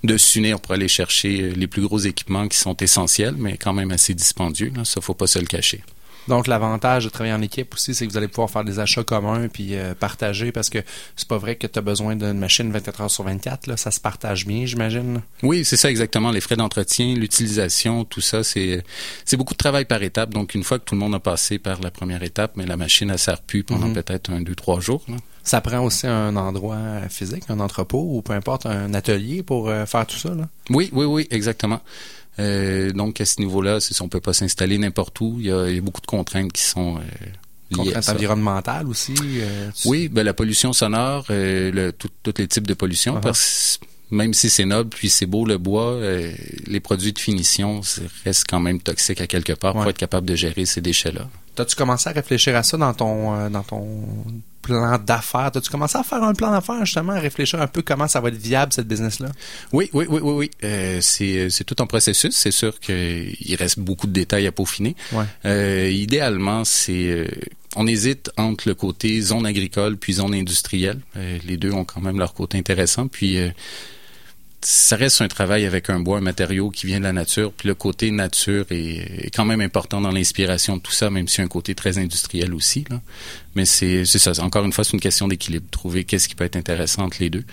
[0.04, 3.92] de s'unir pour aller chercher les plus gros équipements qui sont essentiels, mais quand même
[3.92, 4.72] assez dispendieux.
[4.76, 4.86] Là.
[4.86, 5.82] Ça, faut pas se le cacher.
[6.28, 9.04] Donc l'avantage de travailler en équipe aussi, c'est que vous allez pouvoir faire des achats
[9.04, 10.80] communs puis euh, partager parce que
[11.16, 13.92] c'est pas vrai que tu as besoin d'une machine 24 heures sur 24, là, ça
[13.92, 15.22] se partage bien, j'imagine.
[15.44, 18.84] Oui, c'est ça exactement, les frais d'entretien, l'utilisation, tout ça, c'est
[19.34, 20.32] beaucoup de travail par étape.
[20.32, 22.78] Donc une fois que tout le monde a passé par la première étape, mais la
[22.78, 23.94] machine ne sert plus pendant mhm.
[23.96, 25.04] peut-être un, deux, trois jours.
[25.44, 26.78] Ça prend aussi un endroit
[27.10, 30.30] physique, un entrepôt ou peu importe, un atelier pour euh, faire tout ça.
[30.30, 30.48] Là.
[30.70, 31.82] Oui, oui, oui, exactement.
[32.39, 35.38] Euh, donc à ce niveau-là, on peut pas s'installer n'importe où.
[35.39, 37.02] Il y, a, beaucoup de contraintes qui sont euh,
[37.74, 39.15] Contraintes environnementales aussi.
[39.22, 43.20] Euh, oui, ben la pollution sonore, le, tous les types de pollution.
[43.20, 43.80] Uh-huh.
[44.12, 46.32] Même si c'est noble, puis c'est beau le bois, euh,
[46.67, 47.82] les produits de finition
[48.26, 49.82] restent quand même toxiques à quelque part Ouais.
[49.82, 51.28] pour être capable de gérer ces déchets-là.
[51.56, 53.86] T'as-tu commencé à réfléchir à ça dans ton euh, dans ton
[54.62, 55.52] plan d'affaires?
[55.52, 58.30] T'as-tu commencé à faire un plan d'affaires justement, à réfléchir un peu comment ça va
[58.30, 59.28] être viable cette business-là?
[59.74, 60.52] Oui, oui, oui, oui, oui.
[60.63, 62.34] Euh, c'est c'est tout un processus.
[62.36, 64.95] C'est sûr qu'il reste beaucoup de détails à peaufiner.
[65.12, 65.26] Ouais.
[65.45, 67.28] Euh, idéalement, c'est euh,
[67.76, 71.00] on hésite entre le côté zone agricole puis zone industrielle.
[71.17, 73.08] Euh, les deux ont quand même leur côté intéressant.
[73.08, 73.50] Puis euh,
[74.63, 77.52] ça reste un travail avec un bois, un matériau qui vient de la nature.
[77.52, 81.28] Puis le côté nature est, est quand même important dans l'inspiration de tout ça, même
[81.28, 82.86] si y a un côté très industriel aussi.
[82.89, 83.02] Là.
[83.56, 84.32] Mais c'est ça.
[84.43, 85.65] Encore une fois, c'est une question d'équilibre.
[85.71, 87.43] Trouver qu'est-ce qui peut être intéressant entre les deux.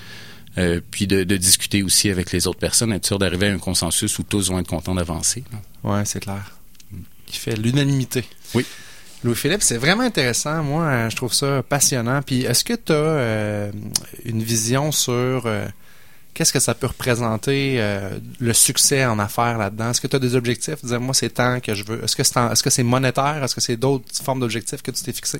[0.58, 3.58] Euh, puis de, de discuter aussi avec les autres personnes, être sûr d'arriver à un
[3.58, 5.44] consensus où tous vont être contents d'avancer.
[5.84, 6.58] Ouais, c'est clair.
[7.26, 8.24] Qui fait l'unanimité.
[8.54, 8.66] Oui.
[9.24, 10.62] Louis-Philippe, c'est vraiment intéressant.
[10.62, 12.22] Moi, euh, je trouve ça passionnant.
[12.22, 13.70] Puis, est-ce que tu as
[14.24, 15.66] une vision sur euh,
[16.34, 19.90] qu'est-ce que ça peut représenter euh, le succès en affaires là-dedans?
[19.90, 20.84] Est-ce que tu as des objectifs?
[20.84, 22.02] Dire, moi, c'est tant que je veux.
[22.04, 23.42] Est-ce que c'est en- est-ce que c'est monétaire?
[23.42, 25.38] Est-ce que c'est d'autres formes d'objectifs que tu t'es fixé?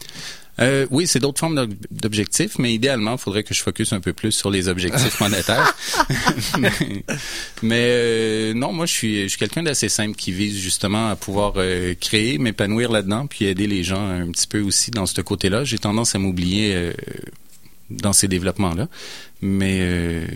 [0.61, 4.01] Euh, oui, c'est d'autres formes d'ob- d'objectifs, mais idéalement, il faudrait que je focus un
[4.01, 5.77] peu plus sur les objectifs monétaires.
[6.59, 6.73] mais
[7.63, 11.17] mais, euh, non, moi, je suis, je suis quelqu'un d'assez simple qui vise justement à
[11.17, 15.21] pouvoir euh, créer, m'épanouir là-dedans, puis aider les gens un petit peu aussi dans ce
[15.21, 15.63] côté-là.
[15.63, 16.93] J'ai tendance à m'oublier
[17.91, 18.89] dans ces développements-là,
[19.41, 20.27] mais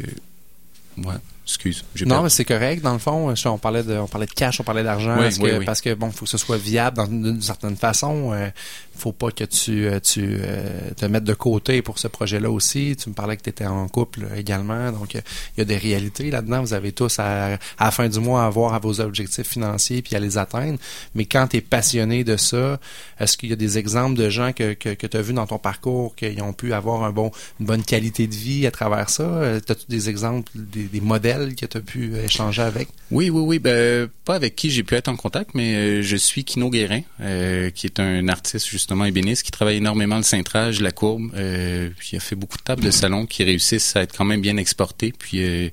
[0.99, 1.85] ouais, excuse.
[2.07, 2.83] Non, mais c'est correct.
[2.83, 5.15] Dans le fond, je- on parlait de, on parlait de cash, on parlait d'argent.
[5.17, 5.65] Oui, parce, oui, que, oui.
[5.65, 8.33] parce que bon, faut que ce soit viable d'une certaine façon.
[8.33, 8.49] Euh,
[8.95, 12.95] faut pas que tu, euh, tu euh, te mettes de côté pour ce projet-là aussi.
[12.97, 15.21] Tu me parlais que tu étais en couple également, donc euh,
[15.57, 16.61] il y a des réalités là-dedans.
[16.61, 20.03] Vous avez tous à, à la fin du mois à avoir à vos objectifs financiers
[20.03, 20.79] puis à les atteindre.
[21.15, 22.79] Mais quand tu es passionné de ça,
[23.19, 25.47] est-ce qu'il y a des exemples de gens que, que, que tu as vus dans
[25.47, 29.09] ton parcours qui ont pu avoir un bon, une bonne qualité de vie à travers
[29.11, 29.41] ça?
[29.57, 32.89] As-tu des exemples, des, des modèles que tu as pu échanger avec?
[33.11, 33.59] Oui, oui, oui.
[33.59, 37.03] Ben, pas avec qui j'ai pu être en contact, mais euh, je suis Kino Guérin,
[37.21, 41.31] euh, qui est un artiste justement ébéniste qui travaille énormément le cintrage, la courbe.
[41.35, 44.25] Euh, puis il a fait beaucoup de tables de salon qui réussissent à être quand
[44.25, 45.13] même bien exportées.
[45.17, 45.69] Puis euh,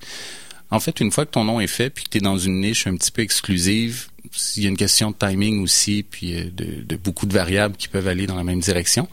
[0.71, 2.61] en fait, une fois que ton nom est fait, puis que tu es dans une
[2.61, 4.07] niche un petit peu exclusive,
[4.57, 8.07] il y a une question de timing aussi, puis de beaucoup de variables qui peuvent
[8.07, 9.07] aller dans la même direction.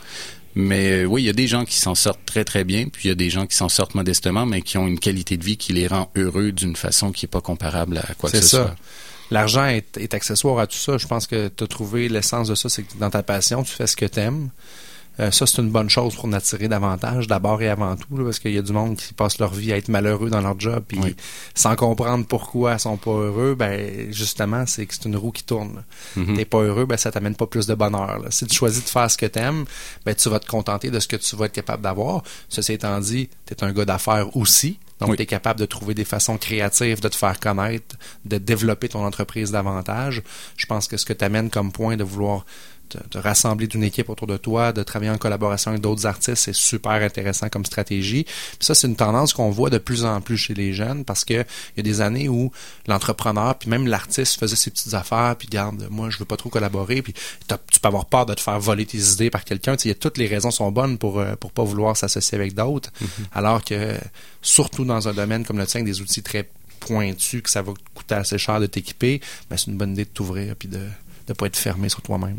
[0.58, 3.04] Mais euh, oui, il y a des gens qui s'en sortent très très bien, puis
[3.04, 5.44] il y a des gens qui s'en sortent modestement, mais qui ont une qualité de
[5.44, 8.42] vie qui les rend heureux d'une façon qui est pas comparable à quoi que C'est
[8.42, 8.62] ce ça.
[8.64, 8.76] soit.
[9.30, 10.96] L'argent est, est accessoire à tout ça.
[10.98, 13.72] Je pense que tu as trouvé l'essence de ça, c'est que dans ta passion, tu
[13.72, 14.48] fais ce que tu aimes.
[15.18, 18.38] Ça, c'est une bonne chose pour en attirer davantage, d'abord et avant tout, là, parce
[18.38, 20.84] qu'il y a du monde qui passe leur vie à être malheureux dans leur job,
[20.86, 21.16] puis Oui.
[21.54, 25.44] sans comprendre pourquoi ils sont pas heureux, ben justement, c'est que c'est une roue qui
[25.44, 25.84] tourne.
[26.16, 26.36] Mhm.
[26.36, 28.18] T'es pas heureux, ben ça t'amène pas plus de bonheur.
[28.18, 28.30] là.
[28.30, 29.64] Si tu choisis de faire ce que t'aimes,
[30.04, 32.22] ben tu vas te contenter de ce que tu vas être capable d'avoir.
[32.48, 34.78] Ceci étant dit, t'es un gars d'affaires aussi.
[35.00, 35.16] Donc, Oui.
[35.18, 39.04] tu es capable de trouver des façons créatives de te faire connaître, de développer ton
[39.04, 40.22] entreprise davantage.
[40.56, 42.46] Je pense que ce que tu amènes comme point de vouloir
[42.88, 46.36] te, te rassembler d'une équipe autour de toi, de travailler en collaboration avec d'autres artistes,
[46.36, 48.24] c'est super intéressant comme stratégie.
[48.24, 51.24] Puis ça, c'est une tendance qu'on voit de plus en plus chez les jeunes parce
[51.24, 52.52] que il y a des années où
[52.86, 56.48] l'entrepreneur, puis même l'artiste faisait ses petites affaires, puis garde, moi, je veux pas trop
[56.48, 59.76] collaborer, puis tu peux avoir peur de te faire voler tes idées par quelqu'un.
[59.76, 62.90] Tu sais, toutes les raisons sont bonnes pour euh, pour pas vouloir s'associer avec d'autres,
[63.32, 63.94] alors que
[64.42, 66.48] surtout dans un domaine comme le tien, avec des outils très
[66.80, 69.20] pointus, que ça va coûter assez cher de t'équiper,
[69.50, 70.80] ben c'est une bonne idée de t'ouvrir puis de
[71.26, 72.38] de pas être fermé sur toi-même.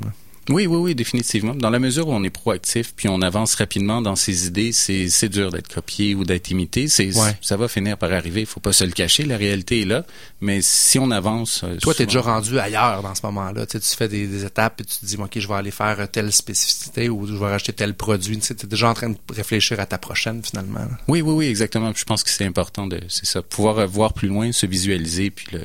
[0.49, 1.53] Oui, oui, oui, définitivement.
[1.55, 5.09] Dans la mesure où on est proactif puis on avance rapidement dans ses idées, c'est
[5.09, 6.87] c'est dur d'être copié ou d'être imité.
[6.87, 7.37] C'est Ouais.
[7.41, 8.41] ça va finir par arriver.
[8.41, 9.23] Il faut pas se le cacher.
[9.25, 10.05] La réalité est là.
[10.41, 13.65] Mais si on avance, euh, Toi, tu es déjà rendu ailleurs dans ce moment-là.
[13.65, 15.71] Tu, sais, tu fais des, des étapes et tu te dis, OK, je vais aller
[15.71, 18.37] faire telle spécificité ou je vais racheter tel produit.
[18.39, 20.79] Tu es déjà en train de réfléchir à ta prochaine, finalement.
[20.79, 20.89] là.
[21.07, 21.91] Oui, oui, oui, exactement.
[21.95, 25.31] Je pense que c'est important de, c'est ça, pouvoir euh, voir plus loin, se visualiser,
[25.31, 25.61] puis le,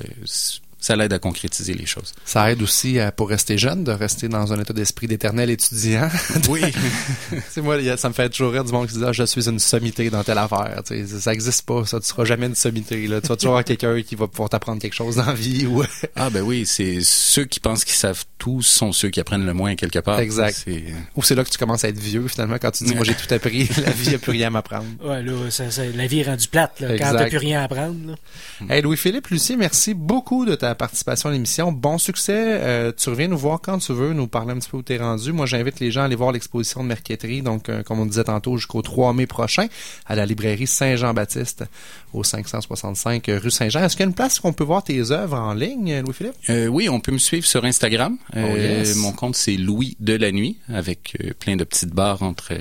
[0.83, 2.13] ça l'aide à concrétiser les choses.
[2.27, 6.09] Ça aide aussi à- pour rester jeune, de rester dans un état d'esprit d'éternel étudiant.
[6.51, 6.61] Oui.
[7.51, 9.59] sais, moi, ça me fait toujours rire du monde qui dit, ah, je suis une
[9.61, 10.83] sommité dans telle affaire.
[10.85, 12.01] Ça n'existe pas, ça.
[12.01, 13.21] Tu seras jamais une sommité, là.
[13.21, 15.83] Tu vas toujours avoir quelqu'un qui va pouvoir t'apprendre quelque chose dans la vie ou...
[16.17, 19.55] ah ben oui, c'est ceux qui pensent qu'ils savent tout sont ceux qui apprennent le
[19.55, 20.19] moins quelque part.
[20.19, 20.61] Exact.
[20.65, 20.83] C'est-
[21.15, 23.15] ou c'est là que tu commences à être vieux, finalement, quand tu dis, moi, j'ai
[23.15, 23.69] tout appris.
[23.85, 24.87] la vie, il n'y a plus rien à m'apprendre.
[25.05, 27.65] Ouais, là, ça- ça- la vie est rendue plate, là, quand t'as plus rien à
[27.65, 27.97] apprendre.
[28.09, 28.15] là.
[28.75, 31.73] Hey Louis-Philippe, Lucie, merci beaucoup de ta participation à l'émission.
[31.73, 32.33] Bon succès.
[32.37, 34.99] Euh, tu reviens nous voir quand tu veux, nous parler un petit peu où t'es
[34.99, 35.33] rendu.
[35.33, 38.25] Moi, j'invite les gens à aller voir l'exposition de Merqueterie, donc euh, comme on disait
[38.25, 39.67] tantôt, jusqu'au 3 mai prochain,
[40.07, 41.65] à la librairie Saint-Jean-Baptiste,
[42.13, 43.85] au 565 rue Saint-Jean.
[43.85, 46.35] Est-ce qu'il y a une place qu'on peut voir tes œuvres en ligne, Louis-Philippe?
[46.51, 48.17] Euh, oui, on peut me suivre sur Instagram.
[48.37, 48.97] Euh, Oh, yes.
[48.97, 52.53] Mon compte c'est Louis de la nuit avec euh, plein de petites barres euh, entre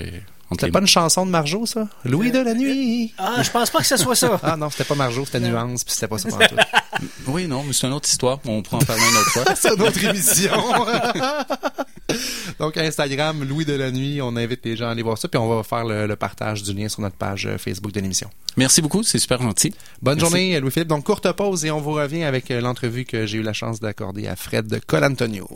[0.52, 1.88] C'était les pas une chanson de Marjo, ça?
[2.04, 3.12] Louis de la nuit.
[3.18, 4.40] Ah, je pense pas que ce soit ça.
[4.42, 6.56] Ah non, c'était pas Marjo, c'était Nuance, puis c'était pas ça pour tout.
[7.26, 8.38] Oui, non, mais c'est une autre histoire.
[8.46, 9.44] On pourra en parler une autre fois.
[9.56, 10.52] C'est une autre émission.
[12.58, 15.38] Donc Instagram, Louis de la nuit, on invite les gens à aller voir ça, puis
[15.38, 18.28] on va faire le, le partage du lien sur notre page euh, Facebook de l'émission.
[18.56, 19.72] Merci beaucoup, c'est super gentil.
[20.02, 20.30] Bonne Merci.
[20.30, 20.88] journée, Louis-Philippe.
[20.88, 23.80] Donc courte pause et on vous revient avec euh, l'entrevue que j'ai eu la chance
[23.80, 25.48] d'accorder à Fred de Colantonio.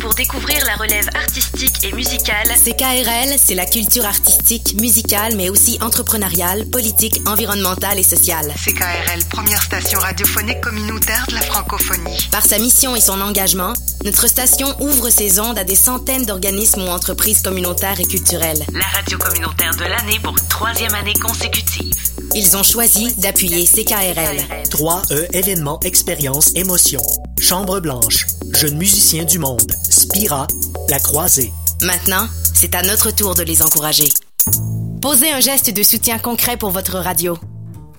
[0.00, 5.78] Pour découvrir la relève artistique et musicale CKRL, c'est la culture artistique, musicale, mais aussi
[5.80, 8.52] entrepreneuriale, politique, environnementale et sociale.
[8.56, 12.28] CKRL, première station radiophonique communautaire de la francophonie.
[12.30, 13.72] Par sa mission et son engagement,
[14.04, 18.64] notre station ouvre ses ondes à des centaines d'organismes ou entreprises communautaires et culturelles.
[18.72, 21.92] La radio communautaire de l'année pour une troisième année consécutive.
[22.34, 24.38] Ils ont choisi d'appuyer CKRL.
[24.70, 27.02] 3E événements, expériences, émotions.
[27.40, 28.26] Chambre blanche.
[28.54, 29.72] Jeunes musiciens du monde.
[30.08, 30.46] Spira.
[30.88, 31.52] La croisée.
[31.82, 34.08] Maintenant, c'est à notre tour de les encourager.
[35.02, 37.36] Posez un geste de soutien concret pour votre radio.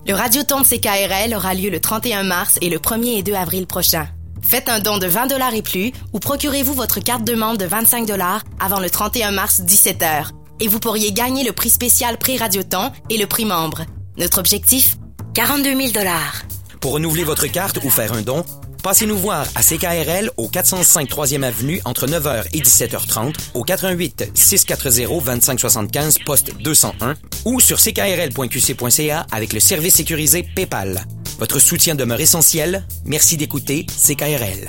[0.08, 3.68] Le Radioton de CKRL aura lieu le 31 mars et le 1er et 2 avril
[3.68, 4.08] prochain.
[4.42, 7.66] Faites un don de 20 dollars et plus ou procurez-vous votre carte de membre de
[7.66, 10.30] 25 dollars avant le 31 mars 17h.
[10.58, 13.82] Et vous pourriez gagner le prix spécial prix Radioton et le prix membre.
[14.16, 14.96] Notre objectif
[15.34, 16.42] 42 000 dollars.
[16.80, 18.44] Pour renouveler votre carte ou faire un don,
[18.80, 24.30] passez nous voir à CKRL au 405 3e Avenue entre 9h et 17h30 au 88
[24.34, 27.14] 640 2575 poste 201
[27.44, 31.04] ou sur ckrl.qc.ca avec le service sécurisé PayPal.
[31.38, 32.86] Votre soutien demeure essentiel.
[33.04, 34.68] Merci d'écouter CKRL.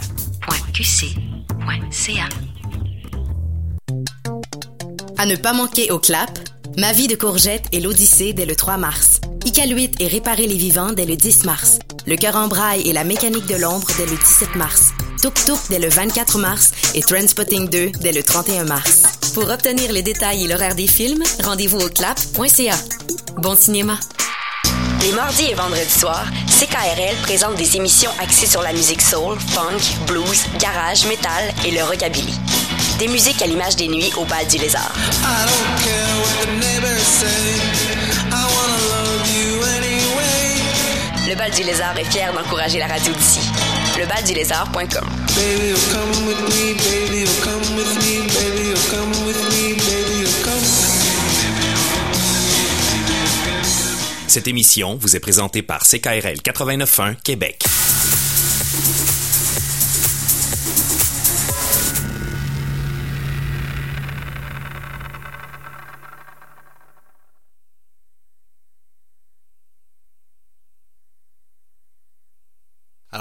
[0.73, 2.29] .qc.ca
[5.17, 6.39] À ne pas manquer au clap,
[6.77, 9.19] Ma vie de courgette et l'Odyssée dès le 3 mars.
[9.45, 11.79] Icaluit et réparer les vivants dès le 10 mars.
[12.07, 14.91] Le cœur en braille et la mécanique de l'ombre dès le 17 mars.
[15.21, 15.33] Tuk
[15.69, 19.03] dès le 24 mars et Transpotting 2 dès le 31 mars.
[19.33, 22.75] Pour obtenir les détails et l'horaire des films, rendez-vous au clap.ca.
[23.37, 23.97] Bon cinéma.
[25.01, 30.05] Les mardis et vendredis soirs, CKRL présente des émissions axées sur la musique soul, funk,
[30.07, 32.60] blues, garage, metal et le rockabilly.
[33.01, 34.93] Des musiques à l'image des nuits au bal du lézard.
[41.27, 43.39] Le bal du lézard est fier d'encourager la radio d'ici.
[43.97, 45.09] Lebaldulézard.com
[54.27, 57.65] Cette émission vous est présentée par CKRL 89.1 Québec.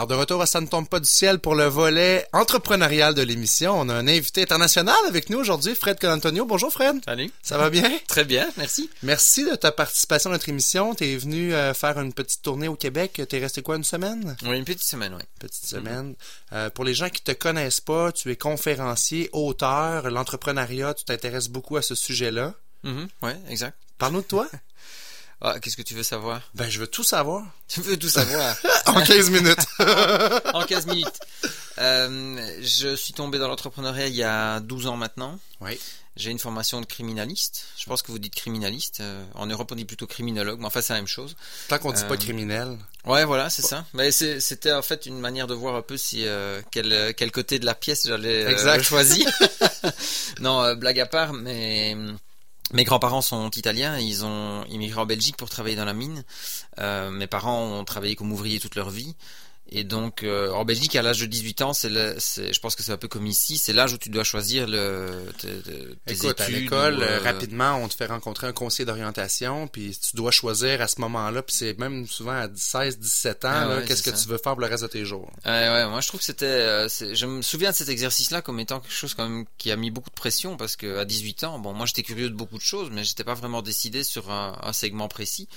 [0.01, 3.21] Alors, de retour à Ça ne tombe pas du ciel pour le volet entrepreneurial de
[3.21, 3.79] l'émission.
[3.79, 6.47] On a un invité international avec nous aujourd'hui, Fred Colantonio.
[6.47, 7.05] Bonjour, Fred.
[7.05, 7.31] Salut.
[7.43, 7.99] Ça va bien?
[8.09, 8.89] Très bien, merci.
[9.03, 10.95] Merci de ta participation à notre émission.
[10.95, 13.21] Tu es venu euh, faire une petite tournée au Québec.
[13.29, 14.39] Tu es resté quoi, une semaine?
[14.45, 15.23] Oui, une petite semaine, oui.
[15.39, 16.15] Petite semaine.
[16.55, 21.49] Euh, pour les gens qui te connaissent pas, tu es conférencier, auteur, l'entrepreneuriat, tu t'intéresses
[21.49, 22.55] beaucoup à ce sujet-là.
[22.85, 23.77] Mhm, ouais, exact.
[23.99, 24.49] Parle-nous de toi.
[25.43, 26.43] Ah, qu'est-ce que tu veux savoir?
[26.55, 27.45] Ben, je veux tout savoir.
[27.69, 28.57] Tu veux tout savoir?
[28.87, 29.65] en 15 minutes.
[30.55, 31.21] en 15 minutes.
[31.79, 35.39] Euh, je suis tombé dans l'entrepreneuriat il y a 12 ans maintenant.
[35.61, 35.79] Oui.
[36.17, 37.67] J'ai une formation de criminaliste.
[37.79, 38.99] Je pense que vous dites criminaliste.
[39.01, 41.37] Euh, en Europe, on dit plutôt criminologue, mais enfin, c'est la même chose.
[41.69, 42.77] Tant qu'on dit Euh, pas criminel.
[43.07, 43.87] Ouais, voilà, c'est ça.
[43.95, 47.59] Mais c'était en fait une manière de voir un peu si euh, quel, quel côté
[47.59, 49.31] de la pièce j'allais euh, choisir.
[50.41, 51.97] non, euh, blague à part, mais
[52.73, 56.25] mes grands-parents sont italiens, ils ont immigré en Belgique pour travailler dans la mine.
[56.79, 59.17] Euh, mes parents ont travaillé comme ouvriers toute leur vie.
[59.73, 62.75] Et donc, euh, en Belgique, à l'âge de 18 ans, c'est, le- c'est- je pense
[62.75, 65.73] que c'est un peu comme ici, c'est l'âge où tu dois choisir le, tes, tes-
[66.07, 68.85] tes Écoute, à études l'école, ou, euh, euh, rapidement, on te fait rencontrer un conseiller
[68.85, 73.45] d'orientation, puis tu dois choisir à ce moment-là, puis c'est même souvent à 16, 17
[73.45, 74.17] ans, Ah là, ouais, qu'est-ce que ça.
[74.23, 75.31] tu veux faire pour le reste de tes jours.
[75.45, 76.47] Ouais, ouais, moi je trouve que c'était.
[76.47, 79.71] euh, c'est- je me souviens de cet exercice-là comme étant quelque chose quand même qui
[79.71, 82.35] a mis beaucoup de pression parce que à 18 ans, bon, moi j'étais curieux de
[82.35, 85.49] beaucoup de choses, mais j'étais pas vraiment décidé sur un, un segment précis.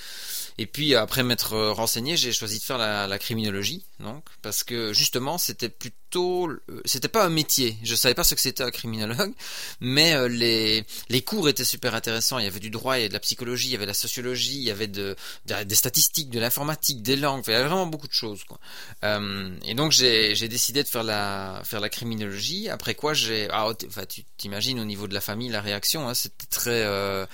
[0.57, 4.63] Et puis après m'être euh, renseigné, j'ai choisi de faire la, la, criminologie, donc parce
[4.63, 6.49] que justement c'était plutôt,
[6.85, 7.77] c'était pas un métier.
[7.83, 9.33] Je savais pas ce que c'était un criminologue,
[9.79, 12.39] mais euh, les les cours étaient super intéressants.
[12.39, 13.91] Il y avait du droit, il y avait de la psychologie, il y avait de
[13.91, 17.43] la sociologie, il y avait de, des statistiques, de l'informatique, des langues.
[17.47, 18.43] il y avait vraiment beaucoup de choses.
[18.43, 18.59] Quoi.
[19.03, 22.69] Euh, et donc j'ai j'ai décidé de faire la faire la criminologie.
[22.69, 26.13] Après quoi j'ai, ah, enfin tu t'imagines au niveau de la famille la réaction, hein,
[26.13, 27.25] c'était très euh,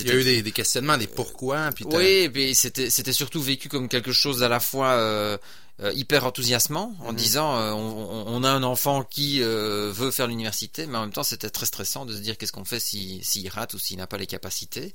[0.00, 1.70] il y a eu des, des questionnements, des pourquoi.
[1.74, 5.38] Puis oui, puis c'était c'était surtout vécu comme quelque chose à la fois euh,
[5.80, 7.16] euh hyper enthousiasmant en mhm.
[7.16, 11.12] disant euh, on, on, a un enfant qui euh, veut faire l'université, mais en même
[11.12, 13.98] temps c'était très stressant de se dire qu'est-ce qu'on fait s'il si, rate ou s'il
[13.98, 14.94] n'a pas les capacités.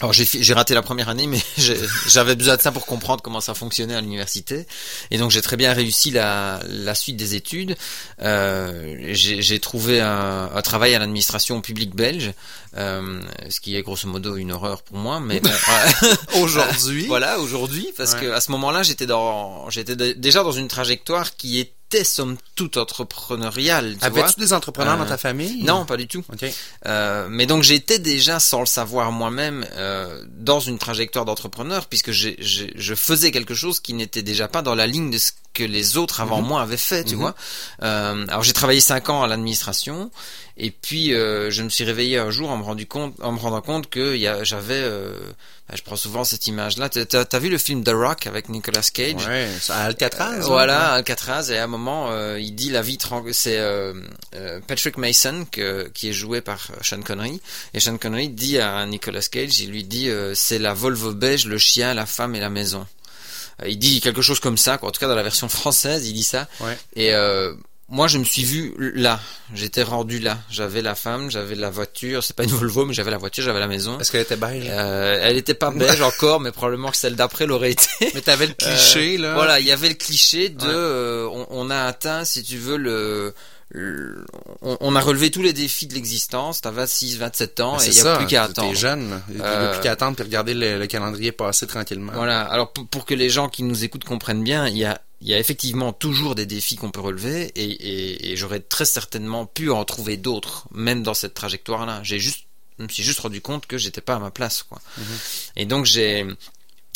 [0.00, 1.40] Alors j'ai raté la première année, mais
[2.08, 4.66] j'avais besoin de ça pour comprendre comment ça fonctionnait à l'université.
[5.12, 7.76] Et donc j'ai très bien réussi la, la suite des études.
[8.20, 12.32] Euh, j'ai trouvé un, un, travail à l'administration publique belge,
[12.76, 15.20] euh, ce qui est grosso modo une horreur pour moi.
[15.20, 15.40] Mais
[16.40, 21.36] aujourd'hui, voilà aujourd'hui, parce que à ce moment-là j'étais dans j'étais déjà dans une trajectoire
[21.36, 23.96] qui est était somme toute entrepreneuriale.
[24.00, 25.62] Avais-tu des entrepreneurs dans ta euh, famille?
[25.62, 26.24] Non, pas du tout.
[26.86, 32.10] Euh, mais donc j'étais déjà, sans le savoir moi-même, euh, dans une trajectoire d'entrepreneur, puisque
[32.10, 35.96] je faisais quelque chose qui n'était déjà pas dans la ligne de ce que les
[35.96, 36.48] autres avant mhm.
[36.48, 37.20] moi avaient fait, tu mhm.
[37.20, 37.34] vois.
[37.82, 40.10] Euh, alors j'ai travaillé cinq ans à l'administration
[40.58, 43.38] et puis euh, je me suis réveillé un jour en me rendu compte, en me
[43.38, 45.18] rendant compte que j'avais, euh,
[45.68, 46.90] bah, je prends souvent cette image-là.
[46.90, 49.26] T'as as vu le film The Rock avec Nicolas Cage?
[49.26, 50.40] Ouais, à Alcatraz.
[50.40, 51.50] Euh, voilà, Alcatraz.
[51.50, 52.98] Et à un moment, il dit la vie
[53.32, 53.60] c'est
[54.66, 57.40] Patrick Mason que, qui est joué par Sean Connery.
[57.72, 61.58] Et Sean Connery dit à Nicolas Cage, il lui dit c'est la Volvo beige, le
[61.58, 62.86] chien, la femme et la maison.
[63.66, 64.88] Il dit quelque chose comme ça, quoi.
[64.88, 66.48] en tout cas dans la version française, il dit ça.
[66.60, 66.76] Ouais.
[66.96, 67.12] Et
[67.92, 69.20] moi, je me suis vu là.
[69.54, 70.38] J'étais rendu là.
[70.50, 72.24] J'avais la femme, j'avais la voiture.
[72.24, 74.00] C'est pas une Volvo, mais j'avais la voiture, j'avais la maison.
[74.00, 74.64] Est-ce qu'elle était beige?
[74.70, 77.86] Euh, Elle était pas beige encore, mais probablement que celle d'après l'aurait été.
[78.14, 79.34] Mais t'avais le cliché là.
[79.34, 80.66] Voilà, il y avait le cliché de.
[80.66, 83.34] Euh, on, a atteint, si tu veux, le.
[84.60, 86.60] On, a relevé tous les défis de l'existence.
[86.60, 88.70] T'as 26, 27 ans et il y a plus qu'à attendre.
[88.70, 92.12] T'es jeune, il n'y a plus qu'à attendre puis regarder le, calendrier passer tranquillement.
[92.14, 92.42] Voilà.
[92.42, 95.34] Alors pour que les gens qui nous écoutent comprennent bien, il y a il y
[95.34, 100.16] a effectivement toujours des défis qu'on peut relever et, j'aurais très certainement pu en trouver
[100.16, 102.00] d'autres, même dans cette trajectoire-là.
[102.02, 102.46] J'ai juste,
[102.78, 104.80] je me suis juste rendu compte que j'étais pas à ma place, quoi.
[104.98, 105.04] Mhm.
[105.56, 106.26] Et donc j'ai,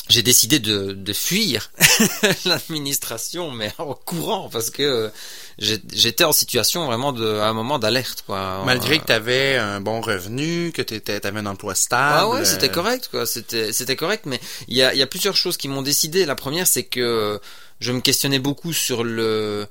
[0.08, 1.70] j'ai décidé de, de fuir
[2.44, 5.10] l'administration, mais en courant, parce que
[5.58, 8.62] j'étais en situation vraiment de, à un moment d'alerte, quoi.
[8.64, 12.14] Malgré que tu avais un bon revenu, que tu avais un emploi stable.
[12.18, 13.26] Ah ouais, c'était correct, quoi.
[13.26, 16.24] C'était, c'était correct, mais il y a, y a plusieurs choses qui m'ont décidé.
[16.24, 17.40] La première, c'est que
[17.80, 19.66] je me questionnais beaucoup sur le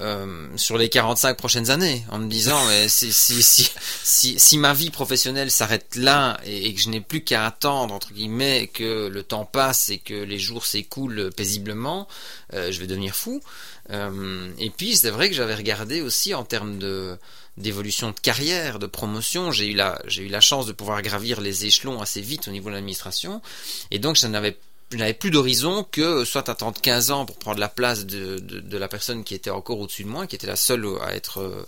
[0.00, 4.90] euh, sur les 45 prochaines années en me disant si, si, si, si, ma vie
[4.90, 9.44] professionnelle s'arrête là et, que je n'ai plus qu'à attendre entre guillemets que le temps
[9.44, 12.08] passe et que les jours s'écoulent paisiblement
[12.54, 13.42] euh, je vais devenir fou
[13.90, 17.16] euh, et puis c'est vrai que j'avais regardé aussi en termes de
[17.58, 19.52] d'évolution de carrière, de promotion.
[19.52, 22.50] J'ai eu la j'ai eu la chance de pouvoir gravir les échelons assez vite au
[22.50, 23.42] niveau de l'administration
[23.90, 24.56] et donc je n'avais
[24.92, 28.78] je n'avais plus d'horizon que soit attendre 15 ans pour prendre la place de, de,
[28.78, 31.66] la personne qui était encore au-dessus de moi, qui était la seule à être euh,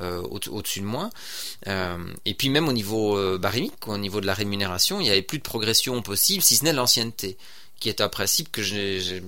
[0.00, 1.10] euh au-dessus de moi.
[1.68, 5.10] Euh, et puis même au niveau euh, barimique, au niveau de la rémunération, il n'y
[5.10, 7.36] avait plus de progression possible, si ce n'est l'ancienneté
[7.78, 9.20] qui est un principe que je,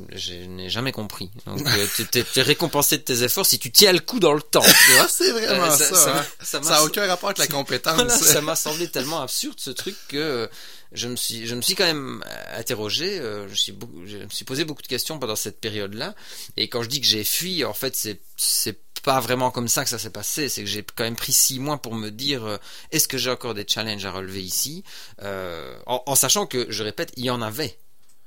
[0.47, 1.31] n'ai jamais compris.
[1.47, 4.41] Donc, euh, tu es, récompensé de tes efforts si tu tiens le coup dans le
[4.41, 4.63] temps.
[5.09, 6.25] c'est vraiment ça.
[6.43, 8.11] Ça n'a aucun rapport avec la compétence.
[8.11, 10.49] ça m'a semblé tellement absurde ce truc que
[10.93, 12.25] je me suis, je me suis quand même
[12.55, 13.75] interrogé, euh, je, suis
[14.07, 16.15] je me suis posé beaucoup de questions pendant cette période-là.
[16.57, 19.85] Et quand je dis que j'ai fui, en fait, c'est, c'est pas vraiment comme ça
[19.85, 20.49] que ça s'est passé.
[20.49, 22.57] C'est que j'ai quand même pris six mois pour me dire euh,
[22.91, 24.85] est-ce que j'ai encore des challenges à relever ici,
[25.23, 27.79] euh, en, sachant que, je répète, il y en avait.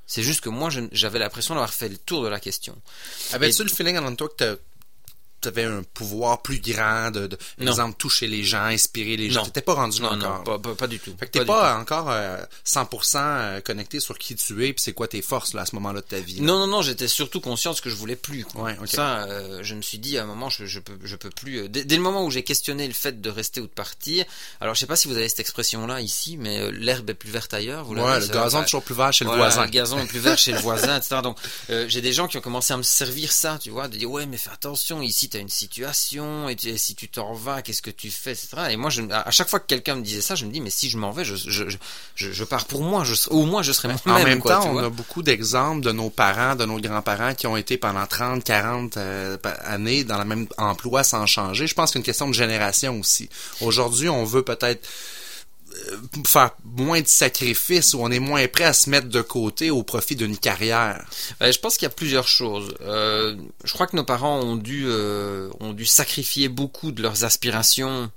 [0.06, 2.76] C'est juste que moi, j'avais l'impression d'avoir fait le tour de la question.
[3.32, 4.60] Avais-tu le feeling en toi que tu
[5.48, 7.28] avais un pouvoir plus grand de,
[7.60, 9.44] exemple, toucher les gens, inspirer les gens.
[9.44, 10.44] T'étais pas rendu non, encore.
[10.46, 11.14] Non, pas, pas, du tout.
[11.18, 12.10] Fait que t'es pas, encore
[12.66, 15.66] 100% euh, euh, connecté sur qui tu es puis c'est quoi tes forces là à
[15.66, 16.40] ce moment-là de ta vie.
[16.40, 18.44] Non, non, non, j'étais surtout conscient de ce que je voulais plus.
[18.54, 21.30] Ouais, Ça, euh, je me suis dit à un moment, je, je peux, je peux
[21.30, 21.68] plus.
[21.68, 24.24] Dès, dès, le moment où j'ai questionné le fait de rester ou de partir.
[24.60, 27.54] Alors, je sais pas si vous avez cette expression-là ici, mais l'herbe est plus verte
[27.54, 27.84] ailleurs.
[27.84, 29.64] Vous ouais, le gazon est toujours plus vert chez le voisin.
[29.64, 31.20] Le gazon est plus vert chez le voisin, etc.
[31.22, 31.38] Donc,
[31.68, 34.26] j'ai des gens qui ont commencé à me servir ça, tu vois, de dire ouais,
[34.26, 38.10] mais fais attention, ici t'as une situation et, si tu t'en vas, qu'est-ce que tu
[38.10, 38.48] fais, etc.
[38.70, 40.70] Et moi, je, à chaque fois que quelqu'un me disait ça, je me dis, mais
[40.70, 41.64] si je m'en vais, je, je,
[42.14, 44.22] je, je, pars pour moi, je, au moins je serai moi-même.
[44.22, 47.56] En même temps, on a beaucoup d'exemples de nos parents, de nos grands-parents qui ont
[47.56, 51.66] été pendant 30, 40 euh, années dans le même emploi sans changer.
[51.66, 53.28] Je pense qu'il y a une question de génération aussi.
[53.60, 54.86] Aujourd'hui, on veut peut-être
[56.26, 59.82] faire moins de sacrifices ou on est moins prêt à se mettre de côté au
[59.82, 61.04] profit d'une carrière?
[61.40, 62.74] Je pense qu'il y a plusieurs choses.
[62.80, 67.24] Euh, je crois que nos parents ont dû euh, ont dû sacrifier beaucoup de leurs
[67.24, 68.10] aspirations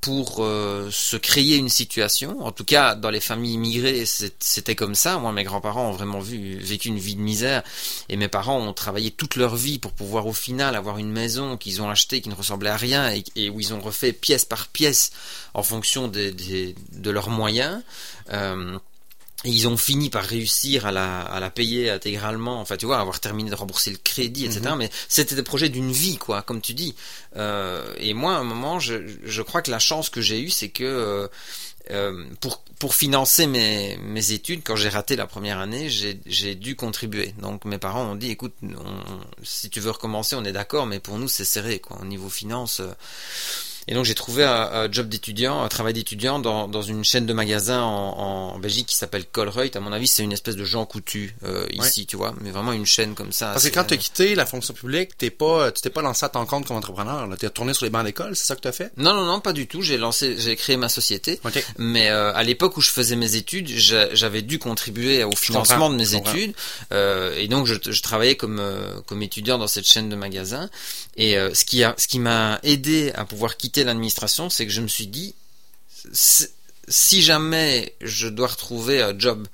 [0.00, 2.44] pour euh, se créer une situation.
[2.44, 5.18] En tout cas, dans les familles immigrées, c'était comme ça.
[5.18, 7.62] Moi, mes grands-parents ont vraiment vu, vécu une vie de misère,
[8.08, 11.56] et mes parents ont travaillé toute leur vie pour pouvoir au final avoir une maison
[11.56, 14.68] qu'ils ont achetée qui ne ressemblait à rien et, où ils ont refait pièce par
[14.68, 15.12] pièce
[15.54, 17.82] en fonction de leurs moyens.
[18.32, 18.78] Euh,
[19.44, 22.98] et ils ont fini par réussir à la, à la payer intégralement, enfin tu vois,
[22.98, 24.60] avoir terminé de rembourser le crédit, etc.
[24.72, 24.76] Mhm.
[24.76, 26.94] Mais c'était des projets d'une vie, quoi, comme tu dis.
[27.36, 30.50] Euh, et moi, à un moment, je, je crois que la chance que j'ai eue,
[30.50, 31.28] c'est que euh,
[31.90, 36.76] euh pour, pour financer mes, mes études, quand j'ai raté la première année, j'ai dû
[36.76, 37.34] contribuer.
[37.40, 38.54] Donc mes parents ont dit, écoute,
[39.42, 42.28] si tu veux recommencer, on est d'accord, mais pour nous c'est serré, quoi, au niveau
[42.28, 42.80] finance.
[42.80, 42.92] Euh,
[43.90, 47.32] et donc j'ai trouvé un, job d'étudiant, un travail d'étudiant dans, dans une chaîne de
[47.32, 49.74] magasins en, en Belgique qui s'appelle Colruyt.
[49.74, 52.72] À mon avis, c'est une espèce de Jean Coutu euh, ici, tu vois, mais vraiment
[52.72, 53.46] une chaîne comme ça.
[53.46, 56.24] Parce que quand tu as quitté la fonction publique, t'es pas, tu t'es pas lancé
[56.24, 57.28] à ton compte comme entrepreneur.
[57.36, 58.92] Tu es retourné sur les bancs d'école, c'est ça que tu as fait?
[58.96, 59.82] Non, non, non, pas du tout.
[59.82, 61.40] J'ai lancé, j'ai créé ma société.
[61.76, 65.96] Mais euh, à l'époque où je faisais mes études, j'avais dû contribuer au financement de
[65.96, 66.54] mes études,
[66.92, 70.70] euh, et donc je, je travaillais comme euh, comme étudiant dans cette chaîne de magasins.
[71.16, 74.72] Et euh, ce qui a, ce qui m'a aidé à pouvoir quitter l'administration, c'est que
[74.72, 75.34] je me suis dit,
[76.12, 79.46] si jamais je dois retrouver un job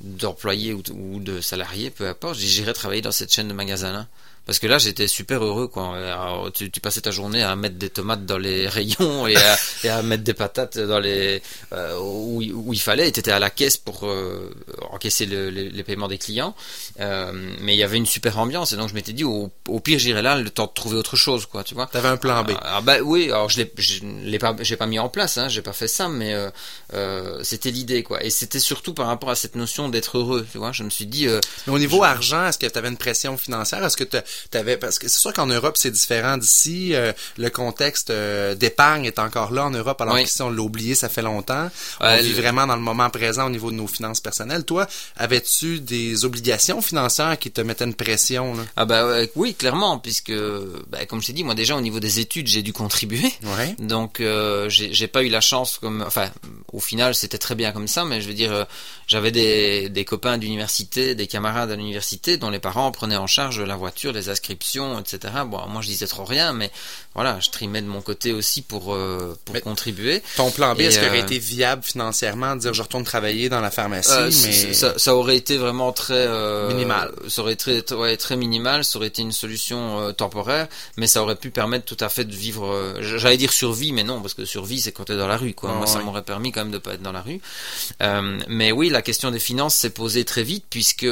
[0.00, 4.06] d'employé ou, de salarié, peu importe, j'irai travailler dans cette chaîne de magasins-là.
[4.46, 6.50] Parce que là, j'étais super heureux, quoi.
[6.54, 9.88] tu, tu, passais ta journée à mettre des tomates dans les rayons et à, et
[9.88, 13.08] à mettre des patates dans les euh, où, où, il fallait.
[13.08, 14.54] Et t'étais à la caisse pour euh,
[14.90, 16.54] encaisser le, les, paiements des clients.
[17.00, 19.80] Euh, mais il y avait une super ambiance et donc je m'étais dit au, au
[19.80, 21.64] pire j'irai là le temps de trouver autre chose, quoi.
[21.64, 21.86] Tu vois.
[21.86, 22.52] T'avais un plan B.
[22.62, 23.26] Ah, bah oui.
[23.26, 25.38] Alors je l'ai, je l'ai pas, j'ai pas mis en place.
[25.38, 26.50] Hein, j'ai pas fait ça, mais euh,
[26.94, 28.22] euh, c'était l'idée, quoi.
[28.24, 30.46] Et c'était surtout par rapport à cette notion d'être heureux.
[30.50, 30.72] Tu vois.
[30.72, 31.28] Je me suis dit.
[31.28, 33.84] Euh, mais au niveau argent, est-ce que t'avais une pression financière?
[33.84, 34.04] Est-ce que
[34.50, 36.94] t'avais parce que c'est sûr qu'en Europe c'est différent d'ici.
[36.94, 40.62] Euh, le contexte euh, d'épargne est encore là en Europe, alors que qu'ici on l'a
[40.62, 41.70] oublié, ça fait longtemps.
[42.00, 44.64] on vit vraiment dans le moment présent au niveau de nos finances personnelles.
[44.64, 48.62] Toi, avais-tu des obligations financières qui te mettaient une pression là?
[48.76, 50.32] Ah bah oui, clairement, puisque
[50.88, 53.32] bah, comme je t'ai dit, moi déjà au niveau des études j'ai dû contribuer.
[53.42, 53.74] Ouais.
[53.78, 56.30] Donc euh, j'ai pas eu la chance comme, enfin,
[56.72, 58.66] au final c'était très bien comme ça, mais je veux dire,
[59.06, 63.60] j'avais des, des copains d'université, des camarades à l'université dont les parents prenaient en charge
[63.60, 65.34] la voiture, les inscriptions etc.
[65.46, 66.70] Bon, moi je disais trop rien, mais
[67.14, 70.22] voilà, je trimais de mon côté aussi pour, euh, pour contribuer.
[70.36, 73.50] Ton plan B, est-ce qu'il aurait euh, été viable financièrement de dire je retourne travailler
[73.50, 74.72] dans la pharmacie euh, mais...
[74.72, 76.26] ça, aurait été vraiment très...
[76.68, 77.12] minimal.
[77.28, 81.36] Ça aurait été très, très minimal, ça aurait été une solution temporaire, mais ça aurait
[81.36, 82.96] pu permettre tout à fait de vivre...
[83.00, 85.72] J'allais dire survie, mais non, parce que survie c'est quand t'es dans la rue, quoi.
[85.72, 87.40] moi ça m'aurait permis quand même de pas être dans la rue.
[88.48, 91.06] mais oui, la question des finances s'est posée très vite, puisque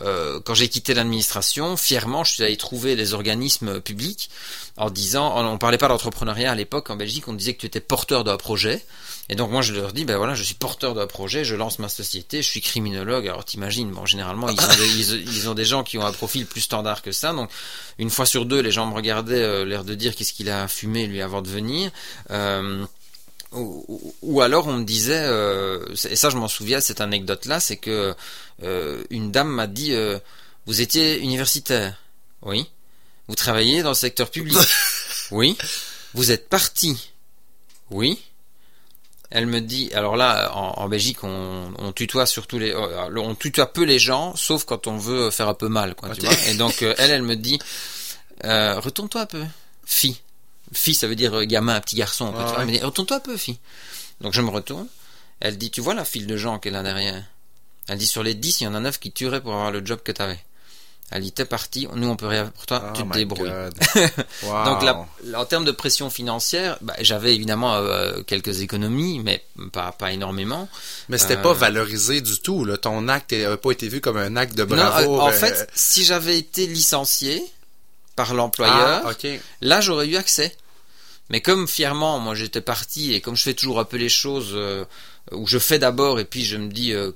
[0.00, 4.30] euh, quand j'ai quitté l'administration, fièrement, je suis allé trouver des organismes publics
[4.76, 7.80] en disant, on, parlait pas d'entrepreneuriat à l'époque en Belgique, on disait que tu étais
[7.80, 8.84] porteur d'un projet.
[9.28, 11.78] Et donc moi je leur dis, ben voilà, je suis porteur d'un projet, je lance
[11.78, 13.26] ma société, je suis criminologue.
[13.28, 17.12] Alors t'imagines, bon généralement ils ont, des, gens qui ont un profil plus standard que
[17.12, 17.32] ça.
[17.32, 17.50] Donc
[17.98, 20.66] une fois sur deux, les gens me regardaient, euh, l'air de dire qu'est-ce qu'il a
[20.68, 21.90] fumé lui avant de venir.
[22.30, 22.84] Euh,
[23.52, 28.14] ou, alors on me disait, euh, et ça je m'en souviens, cette anecdote-là, c'est que
[29.10, 29.94] une dame m'a dit,
[30.66, 31.96] vous étiez universitaire,
[32.42, 32.68] oui.
[33.28, 34.58] Vous travaillez dans le secteur public,
[35.30, 35.56] oui.
[36.14, 37.10] Vous êtes parti,
[37.90, 38.20] oui.
[39.30, 43.84] Elle me dit, alors là, en, Belgique, on, on, tutoie surtout les, on tutoie peu
[43.84, 46.34] les gens, sauf quand on veut faire un peu mal, quoi, tu vois.
[46.48, 47.58] Et donc elle, elle me dit,
[48.42, 49.42] retourne-toi un peu,
[49.86, 50.20] fille.
[50.72, 52.32] Fille, ça veut dire euh, gamin, petit garçon.
[52.58, 53.58] Elle me dit, retourne-toi un peu, fille.
[54.20, 54.86] Donc je me retourne.
[55.40, 57.22] Elle dit, tu vois la file de gens qu'elle a derrière?
[57.88, 59.84] Elle dit, sur les 10, il y en a 9 qui tueraient pour avoir le
[59.84, 60.22] job que tu
[61.20, 63.50] dit, t'es parti, nous on peut rien pour toi, oh tu te débrouilles.
[64.42, 65.06] Donc là,
[65.36, 70.68] en termes de pression financière, bah, j'avais évidemment euh, quelques économies, mais pas, pas énormément.
[71.08, 72.64] Mais c'était pas euh, valorisé du tout.
[72.64, 72.76] Là.
[72.76, 75.20] Ton acte n'avait pas été vu comme un acte de bravo.
[75.20, 77.42] en fait, si j'avais été licencié
[78.16, 79.28] par l'employeur, ah,
[79.60, 80.56] là j'aurais eu accès.
[81.30, 84.52] Mais comme fièrement, moi j'étais parti et comme je fais toujours un peu les choses
[84.52, 84.84] euh,
[85.34, 87.10] où je fais d'abord et puis je me dis euh,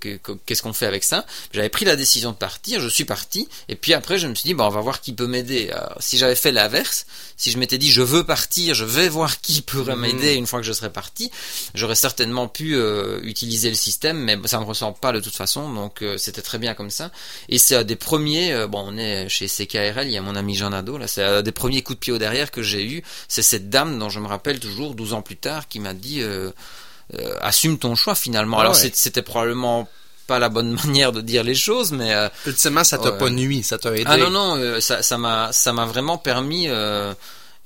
[0.46, 1.26] qu'est-ce qu'on fait avec ça.
[1.52, 4.48] J'avais pris la décision de partir, je suis parti et puis après je me suis
[4.48, 5.70] dit bon on va voir qui peut m'aider.
[6.00, 7.06] Si j'avais fait l'inverse,
[7.36, 10.00] si je m'étais dit je veux partir, je vais voir qui pourrait mhm.
[10.00, 11.30] m'aider une fois que je serais parti,
[11.74, 15.72] j'aurais certainement pu euh, utiliser le système, mais ça me ressemble pas de toute façon,
[15.72, 17.10] donc euh, c'était très bien comme ça.
[17.48, 20.54] Et c'est un des premiers, bon on est chez CKRL, il y a mon ami
[20.54, 23.02] Jean Nadeau là, c'est un des premiers coups de pied au derrière que j'ai eu,
[23.28, 26.22] c'est cette dame dont je me rappelle toujours 12 ans plus tard qui m'a dit
[27.40, 28.58] assume ton choix finalement.
[28.58, 28.90] Ah Alors ouais.
[28.94, 29.88] c'était probablement
[30.26, 33.62] pas la bonne manière de dire les choses, mais euh, Ultimement, ça t'a pas nuit,
[33.62, 34.04] ça t'a aidé.
[34.06, 36.68] ah non non, euh, ça ça m'a ça m'a vraiment permis.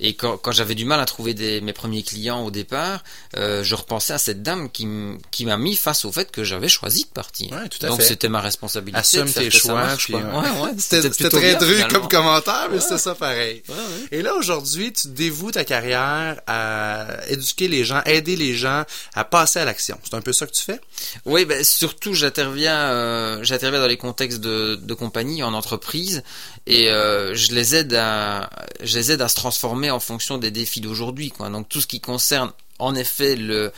[0.01, 3.05] Et quand, quand j'avais du mal à trouver des, mes premiers clients au départ,
[3.37, 7.05] euh, je repensais à cette dame qui, m'a mis face au fait que j'avais choisi
[7.05, 7.53] de partir.
[7.53, 8.99] Ouais, tout à Donc c'était ma responsabilité.
[8.99, 9.85] Assume de faire tes choix.
[10.09, 10.21] ouais.
[10.61, 13.63] Ouais, C'était très dru comme commentaire, mais c'était ça pareil.
[14.11, 18.85] Et là, aujourd'hui, tu dévoues ta carrière à éduquer les gens, aider les gens
[19.15, 19.99] à passer à l'action.
[20.03, 20.81] C'est un peu ça que tu fais?
[21.27, 26.23] Oui, ben, surtout j'interviens, euh, j'interviens dans les contextes de, de compagnie, en entreprise,
[26.67, 28.49] et euh, je les aide à,
[28.83, 31.33] je les aide à se transformer en fonction des défis d'aujourd'hui.
[31.39, 33.73] Donc tout ce qui concerne, en effet, le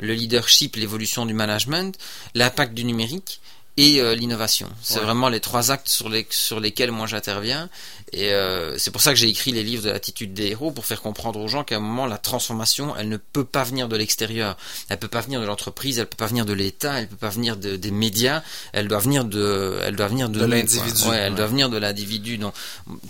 [0.00, 1.98] le leadership, l'évolution du management,
[2.34, 3.40] l'impact du numérique
[3.76, 4.68] et euh, l'innovation.
[4.80, 5.04] C'est Ouais.
[5.04, 7.68] vraiment les trois actes sur, les, sur lesquels moi j'interviens.
[8.12, 10.86] Et euh, c'est pour ça que j'ai écrit les livres de l'attitude des héros, pour
[10.86, 13.96] faire comprendre aux gens qu'à un moment, la transformation, elle ne peut pas venir de
[13.96, 14.56] l'extérieur.
[14.88, 17.28] Elle peut pas venir de l'entreprise, elle peut pas venir de l'État, elle peut pas
[17.28, 18.42] venir de- des médias,
[18.72, 21.36] elle doit venir de, elle doit venir de, l'individu, Ouais, elle ouais.
[21.38, 22.38] doit venir de l'individu.
[22.38, 22.54] Donc,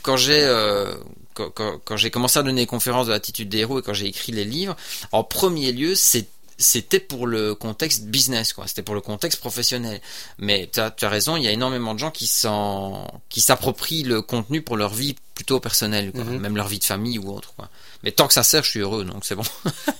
[0.02, 0.94] quand j'ai euh,
[1.38, 3.94] quand, quand- quand j'ai commencé à donner des conférences de l'attitude des héros et quand
[3.94, 4.76] j'ai écrit les livres,
[5.12, 6.26] en premier lieu, c'est
[6.60, 8.66] c'était pour le contexte business, quoi.
[8.66, 10.00] C'était pour le contexte professionnel.
[10.38, 14.22] Mais tu as, raison, il y a énormément de gens qui s'en, qui s'approprient le
[14.22, 16.24] contenu pour leur vie plutôt personnelle, quoi.
[16.24, 16.38] Mhm.
[16.40, 17.68] Même leur vie de famille ou autre, quoi.
[18.02, 19.44] Mais tant que ça sert, je suis heureux, donc c'est bon.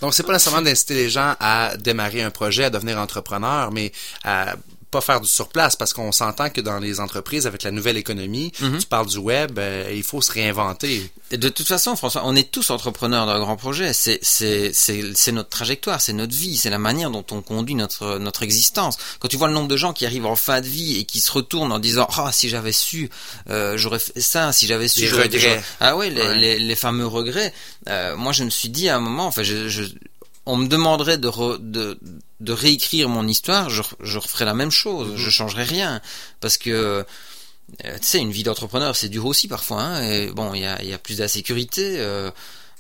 [0.00, 3.92] Donc, c'est pas nécessairement d'inciter les gens à démarrer un projet, à devenir entrepreneur, mais
[4.24, 4.56] à
[4.90, 8.52] pas faire du surplace parce qu'on s'entend que dans les entreprises avec la nouvelle économie,
[8.60, 8.78] Mhm.
[8.78, 11.10] tu parles du web, euh, il faut se réinventer.
[11.30, 13.92] De toute façon, François, on est tous entrepreneurs d'un grand projet.
[13.92, 14.20] C'est,
[15.32, 18.96] notre trajectoire, c'est notre vie, c'est la manière dont on conduit notre, notre existence.
[19.20, 21.20] Quand tu vois le nombre de gens qui arrivent en fin de vie et qui
[21.20, 23.10] se retournent en disant, ah, si j'avais su,
[23.50, 25.38] euh, j'aurais fait ça, si j'avais su, Les j'aurais regrets.
[25.38, 26.36] déjà- Ah ouais, les, Ouais.
[26.38, 27.52] Les, les fameux regrets.
[27.88, 29.84] Euh, moi, je me suis dit à un moment, enfin, je, je-
[30.46, 31.98] on me demanderait de, re- de,
[32.40, 36.00] de réécrire mon histoire, je, je referais la même chose, je changerais rien,
[36.40, 37.04] parce que
[37.84, 39.82] euh, tu sais, une vie d'entrepreneur, c'est dur aussi parfois.
[39.82, 41.96] Hein, et bon, il y a, il y a plus d'insécurité.
[41.98, 42.30] euh,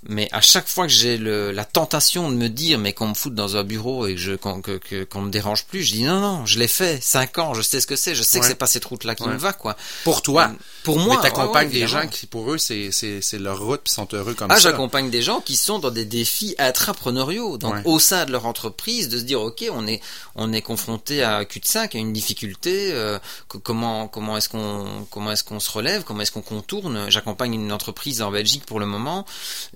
[0.08, 3.14] mais à chaque fois que j'ai le, la tentation de me dire, mais qu'on me
[3.14, 5.92] foute dans un bureau et que je, qu'on, que, que- qu'on me dérange plus, je
[5.92, 8.38] dis non, non, je l'ai fait, cinq ans, je sais ce que c'est, je sais
[8.38, 8.48] que Ouais.
[8.50, 9.32] c'est pas cette route-là qui Ouais.
[9.34, 9.76] me va, quoi.
[10.04, 10.50] Pour toi.
[10.82, 13.60] Pour moi, mais t'accompagnes ouais, ouais, des gens qui, pour eux, c'est, c'est, c'est leur
[13.60, 14.70] route puis sont heureux comme Ah, ça.
[14.70, 19.08] j'accompagne des gens qui sont dans des défis intrapreneuriaux, donc au sein de leur entreprise,
[19.08, 20.00] de se dire ok, on est
[20.34, 25.06] on est confronté à un cul-de-sac, à une difficulté, euh, que- comment comment est-ce qu'on
[25.10, 27.10] comment est-ce qu'on se relève, comment est-ce qu'on contourne?
[27.10, 29.26] J'accompagne une entreprise en Belgique pour le moment.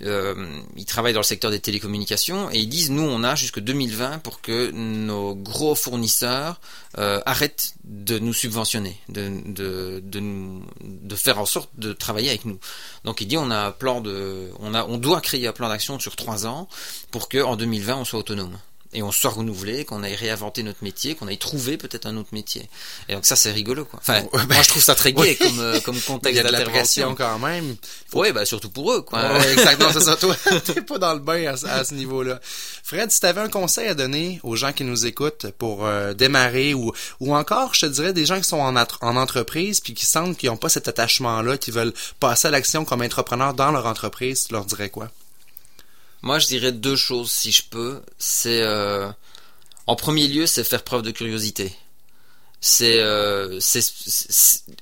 [0.03, 0.22] Euh,
[0.77, 4.19] ils travaillent dans le secteur des télécommunications et ils disent nous on a jusque 2020
[4.19, 6.61] pour que nos gros fournisseurs
[6.99, 12.59] euh, arrêtent de nous subventionner, de, de faire en sorte de travailler avec nous.
[13.05, 15.69] Donc il dit on a un plan de, on a, on doit créer un plan
[15.69, 16.69] d'action sur trois ans
[17.11, 18.59] pour que en 2020 on soit autonome
[18.95, 22.31] et on soit renouvelé, qu'on aille réinventer notre métier, qu'on aille trouver peut-être un autre
[22.33, 22.69] métier.
[23.09, 24.01] Et donc ça c'est rigolo quoi.
[24.03, 25.37] Enfin, ben, moi je trouve ça très gai oui.
[25.37, 27.15] comme euh, comme contexte d'intervention.
[27.15, 27.77] quand même.
[28.13, 29.33] Ouais, bah surtout pour eux quoi.
[29.39, 30.17] Ouais, exactement, c'est ça.
[30.17, 32.41] Toi, t'es pas dans le bain à, ce- à ce niveau-là.
[32.83, 36.75] Fred, si t'avais un conseil à donner aux gens qui nous écoutent pour euh, démarrer
[36.75, 40.07] ou ou encore, je te dirais, des gens qui sont en, en entreprise puis qui
[40.07, 43.87] sentent qu'ils n'ont pas cet attachement-là, qui veulent passer à l'action comme entrepreneur dans leur
[43.87, 45.11] entreprise, tu leur dirais quoi?
[46.23, 48.03] Moi, je dirais deux choses, si je peux.
[48.19, 49.11] C'est, euh,
[49.87, 51.75] en premier lieu, c'est faire preuve de curiosité.
[52.65, 53.59] C'est, euh,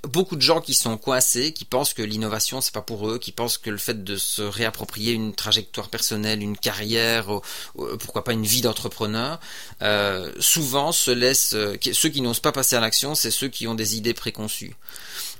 [0.05, 3.33] beaucoup de gens qui sont coincés, qui pensent que l'innovation c'est pas pour eux, qui
[3.33, 7.41] pensent que le fait de se réapproprier une trajectoire personnelle, une carrière, ou-
[7.77, 9.41] ou pourquoi pas une vie d'entrepreneur,
[9.81, 13.67] euh, souvent se laissent, euh, ceux qui n'osent pas passer à l'action, c'est ceux qui
[13.67, 14.77] ont des idées préconçues.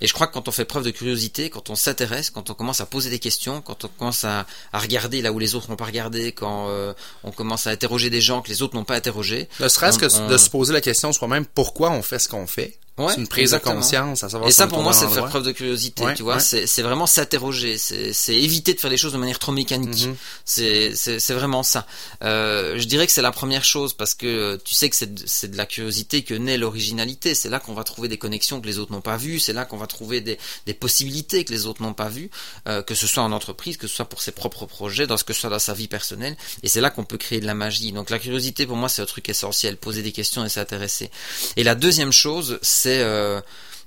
[0.01, 2.55] Et je crois que quand on fait preuve de curiosité, quand on s'intéresse, quand on
[2.55, 5.69] commence à poser des questions, quand on commence à, à regarder là où les autres
[5.69, 8.85] n'ont pas regardé, quand euh, on commence à interroger des gens que les autres n'ont
[8.85, 9.49] pas interrogés.
[9.61, 12.47] Ne serait-ce que on- de se poser la question soi-même, pourquoi on fait ce qu'on
[12.47, 12.79] fait?
[12.99, 13.77] Ouais, c'est une prise exactement.
[13.77, 16.23] de conscience, à savoir Et ça, pour moi, c'est faire preuve de curiosité, Ouais, tu
[16.23, 16.37] vois.
[16.37, 16.41] ouais.
[16.67, 17.79] C'est vraiment s'interroger.
[17.79, 20.07] C'est éviter de faire les choses de manière trop mécanique.
[20.07, 20.17] Mhm.
[20.45, 21.87] C'est vraiment ça.
[22.23, 25.15] Euh, je dirais que c'est la première chose parce que euh, tu sais que c'est
[25.15, 27.35] de, de la curiosité que naît l'originalité.
[27.35, 29.39] C'est là qu'on va trouver des connexions que les autres n'ont pas vues.
[29.39, 32.31] C'est là qu'on va trouver des, des possibilités que les autres n'ont pas vues,
[32.69, 35.25] euh, que ce soit en entreprise, que ce soit pour ses propres projets, dans ce
[35.25, 36.37] que ce soit dans sa vie personnelle.
[36.63, 37.93] Et c'est là qu'on peut créer de la magie.
[37.93, 39.77] Donc la curiosité, pour moi, c'est un truc essentiel.
[39.77, 41.11] Poser des questions et s'intéresser.
[41.57, 43.41] Et la deuxième chose, c'est euh,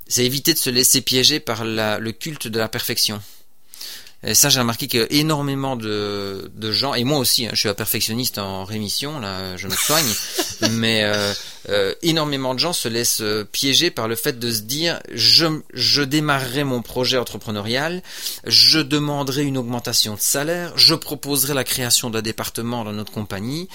[0.07, 3.21] c'est éviter de se laisser piéger par la, le culte de la perfection.
[4.25, 7.67] Et ça, j'ai remarqué que énormément de, de gens, et moi aussi, hein, je suis
[7.67, 10.13] un perfectionniste en rémission, là, je me soigne,
[10.71, 11.33] mais euh,
[11.67, 13.21] euh, énormément de gens se laissent
[13.51, 18.01] piéger par le fait de se dire, je, je démarrerai mon projet entrepreneurial,
[18.47, 23.67] je demanderai une augmentation de salaire, je proposerai la création d'un département dans notre compagnie,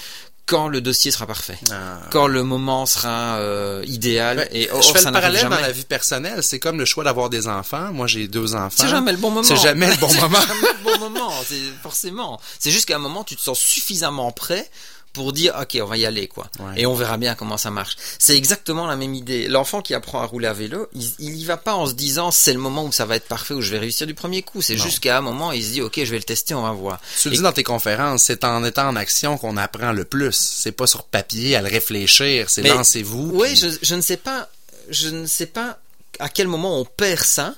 [0.49, 1.99] quand le dossier sera parfait, Ah.
[2.09, 4.39] quand le moment sera euh, idéal.
[4.39, 6.41] Ouais, et je or, fais ça le parallèle dans la vie personnelle.
[6.41, 7.93] C'est comme le choix d'avoir des enfants.
[7.93, 8.69] Moi, j'ai deux enfants.
[8.83, 9.43] C'est jamais le bon moment.
[9.43, 10.39] C'est jamais le bon moment.
[10.41, 11.31] C'est jamais le bon moment.
[11.47, 12.41] C'est forcément.
[12.57, 14.67] C'est juste qu'à un moment, tu te sens suffisamment prêt
[15.13, 16.81] pour dire ok on va y aller quoi Ouais.
[16.81, 20.21] et on verra bien comment ça marche c'est exactement la même idée l'enfant qui apprend
[20.21, 22.83] à rouler à vélo il, il y va pas en se disant c'est le moment
[22.85, 25.17] où ça va être parfait où je vais réussir du premier coup c'est juste qu'à
[25.17, 27.35] un moment il se dit ok je vais le tester on va voir Tu le
[27.35, 30.31] dis dans tes conférences, c'est en étant en action qu'on apprend le plus.
[30.35, 33.31] C'est pas sur papier à le réfléchir, c'est lancez-vous.
[33.33, 34.49] Oui, puis- je, je ne sais pas,
[34.89, 35.79] je ne sais pas
[36.19, 37.55] à quel moment on perd ça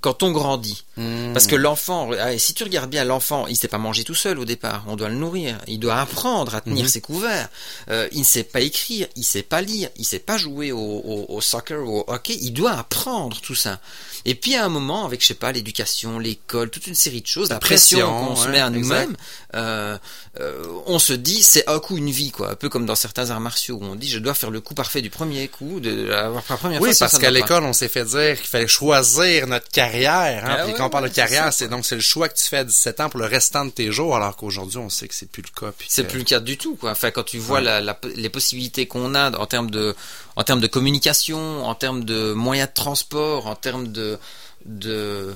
[0.00, 0.84] quand on grandit.
[0.96, 1.32] Hmm.
[1.32, 4.38] Parce que l'enfant, ah, si tu regardes bien l'enfant, il sait pas manger tout seul
[4.38, 4.84] au départ.
[4.88, 5.58] On doit le nourrir.
[5.66, 6.88] Il doit apprendre à tenir Mhm.
[6.90, 7.48] ses couverts.
[7.90, 10.78] Euh, il ne sait pas écrire, il sait pas lire, il sait pas jouer au,
[10.78, 12.36] au, au soccer ou au hockey.
[12.40, 13.80] Il doit apprendre tout ça.
[14.24, 17.26] Et puis à un moment, avec je sais pas l'éducation, l'école, toute une série de
[17.26, 19.16] choses, la, La pression, pression, qu'on se met à nous-mêmes,
[19.54, 19.96] euh,
[20.40, 22.50] euh, on se dit c'est un coup une vie quoi.
[22.50, 24.74] Un peu comme dans certains arts martiaux où on dit je dois faire le coup
[24.74, 26.94] parfait du premier coup, de la, la première Oui, fois.
[26.94, 30.44] sinon parce qu'à l'école, on s'est fait dire qu'il fallait choisir notre carrière.
[30.44, 30.48] Hein?
[30.58, 32.36] Ah Puis ouais, quand on parle ouais, de carrière, c'est donc c'est le choix que
[32.38, 35.08] tu fais à 17 ans pour le restant de tes jours, alors qu'aujourd'hui, on sait
[35.08, 35.72] que c'est plus le cas.
[35.88, 36.90] C'est que- plus le cas du tout, quoi.
[36.92, 37.80] Enfin, quand tu vois la-
[38.14, 39.94] les possibilités qu'on a en termes de,
[40.38, 44.18] en termes de communication, en termes de moyens de transport, en termes de,
[44.64, 45.34] de,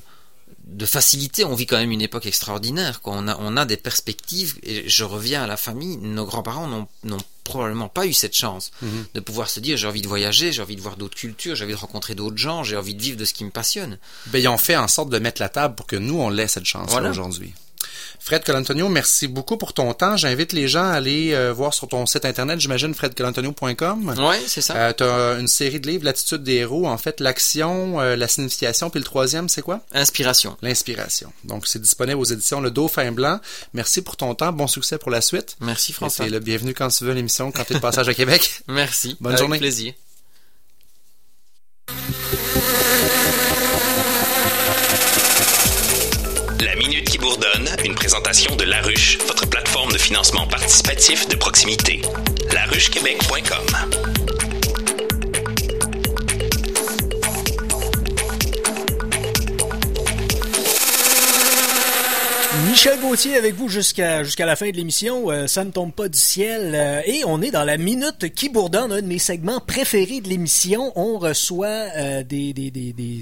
[0.66, 3.14] de facilité, on vit quand même une époque extraordinaire, quoi.
[3.16, 6.68] On a, on a des perspectives, et je reviens à la famille, nos grands-parents
[7.05, 9.05] n'ont, probablement pas eu cette chance Mhm.
[9.14, 11.64] de pouvoir se dire j'ai envie de voyager, j'ai envie de voir d'autres cultures, j'ai
[11.64, 13.98] envie de rencontrer d'autres gens, j'ai envie de vivre de ce qui me passionne.
[14.28, 16.46] Ben, ils ont fait en sorte de mettre la table pour que nous, on l'ait
[16.46, 17.11] cette chance Voilà.
[17.11, 17.53] aujourd'hui.
[18.20, 20.16] Fred Colantonio, merci beaucoup pour ton temps.
[20.16, 24.14] J'invite les gens à aller euh, voir sur ton site internet, j'imagine, fredcolantonio.com.
[24.18, 24.76] Ouais, c'est ça.
[24.76, 28.28] Euh, tu as une série de livres, L'attitude des héros, en fait, l'action, euh, la
[28.28, 29.80] signification, puis le troisième, c'est quoi?
[29.92, 30.56] Inspiration.
[30.62, 31.32] L'inspiration.
[31.44, 33.40] Donc, c'est disponible aux éditions Le Dauphin Blanc.
[33.74, 34.52] Merci pour ton temps.
[34.52, 35.56] Bon succès pour la suite.
[35.60, 36.26] Merci François.
[36.26, 38.62] Et le bienvenu quand tu veux à l'émission, quand tu es de passage à Québec.
[38.68, 39.16] Merci.
[39.20, 39.58] Bonne Avec journée.
[39.58, 39.92] plaisir.
[47.22, 52.02] Bourdonne, une présentation de La Ruche, votre plateforme de financement participatif de proximité.
[52.52, 54.11] laruchequebec.com.
[62.72, 65.30] Michel Gauthier avec vous jusqu'à jusqu'à la fin de l'émission.
[65.30, 66.72] Euh, ça ne tombe pas du ciel.
[66.74, 70.30] Euh, et on est dans la minute qui bourdonne, un de mes segments préférés de
[70.30, 70.90] l'émission.
[70.96, 73.20] On reçoit euh, des, des, des, des,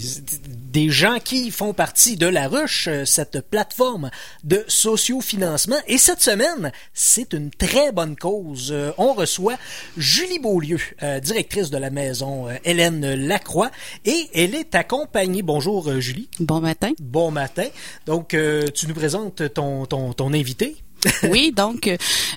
[0.70, 4.12] des gens qui font partie de La Ruche, euh, cette plateforme
[4.44, 5.78] de sociofinancement.
[5.88, 8.68] Et cette semaine, c'est une très bonne cause.
[8.70, 9.56] Euh, on reçoit
[9.96, 13.72] Julie Beaulieu, euh, directrice de la maison Hélène Lacroix.
[14.04, 15.42] Et elle est accompagnée.
[15.42, 16.28] Bonjour Julie.
[16.38, 16.92] Bon matin.
[17.00, 17.66] Bon matin.
[18.06, 20.76] Donc, euh, tu nous présentes ton, ton, ton invité?
[21.30, 21.88] oui, donc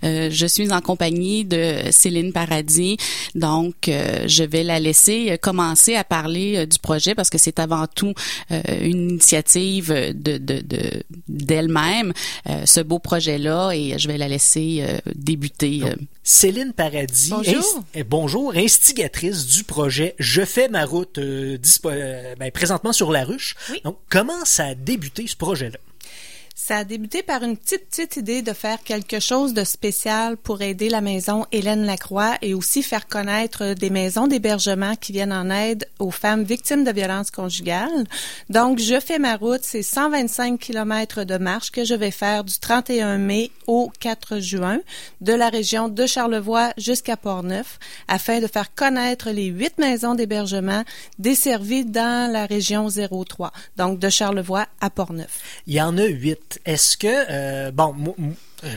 [0.06, 2.95] euh, je suis en compagnie de Céline Paradis.
[3.36, 7.60] Donc, euh, je vais la laisser commencer à parler euh, du projet parce que c'est
[7.60, 8.14] avant tout
[8.51, 12.14] euh, une initiative de de- de- d'elle-même,
[12.49, 15.82] euh, ce beau projet-là, et je vais la laisser euh, débuter.
[15.84, 15.95] euh.
[16.24, 17.84] Céline Paradis, Bonjour.
[17.93, 23.12] inst- bonjour, instigatrice du projet Je fais ma route, euh, dispo- euh, ben, présentement sur
[23.12, 23.56] la ruche.
[23.84, 25.78] Donc, comment ça a débuté ce projet-là?
[26.56, 30.62] Ça a débuté par une petite, petite idée de faire quelque chose de spécial pour
[30.62, 35.49] aider la maison Hélène Lacroix et aussi faire connaître des maisons d'hébergement qui viennent en
[35.49, 38.06] aide aux femmes victimes de violences conjugales.
[38.51, 42.60] Donc, je fais ma route, c'est 125 kilomètres de marche que je vais faire du
[42.60, 44.80] 31 mai au 4 juin
[45.22, 50.84] de la région de Charlevoix jusqu'à Portneuf afin de faire connaître les huit maisons d'hébergement
[51.18, 55.39] desservies dans la région 03, donc de Charlevoix à Portneuf.
[55.66, 56.43] Il y en a huit.
[56.66, 58.16] Est-ce que, euh, bon,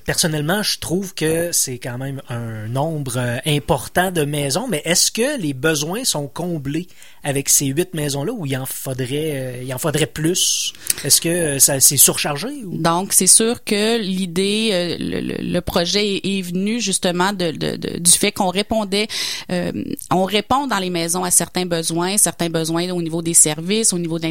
[0.05, 5.11] personnellement, je trouve que c'est quand même un nombre euh, important de maisons, mais est-ce
[5.11, 6.89] que les besoins sont comblés
[7.22, 10.72] avec ces huit maisons-là ou il en faudrait, euh, il en faudrait plus?
[11.05, 12.49] Est-ce que euh, ça c'est surchargé?
[12.64, 19.09] Donc, c'est sûr que l'idée, euh, le, projet est, venu justement du fait qu'on répondait,
[19.51, 19.72] euh,
[20.11, 23.99] on répond dans les maisons à certains besoins, certains besoins au niveau des services, au
[23.99, 24.26] niveau de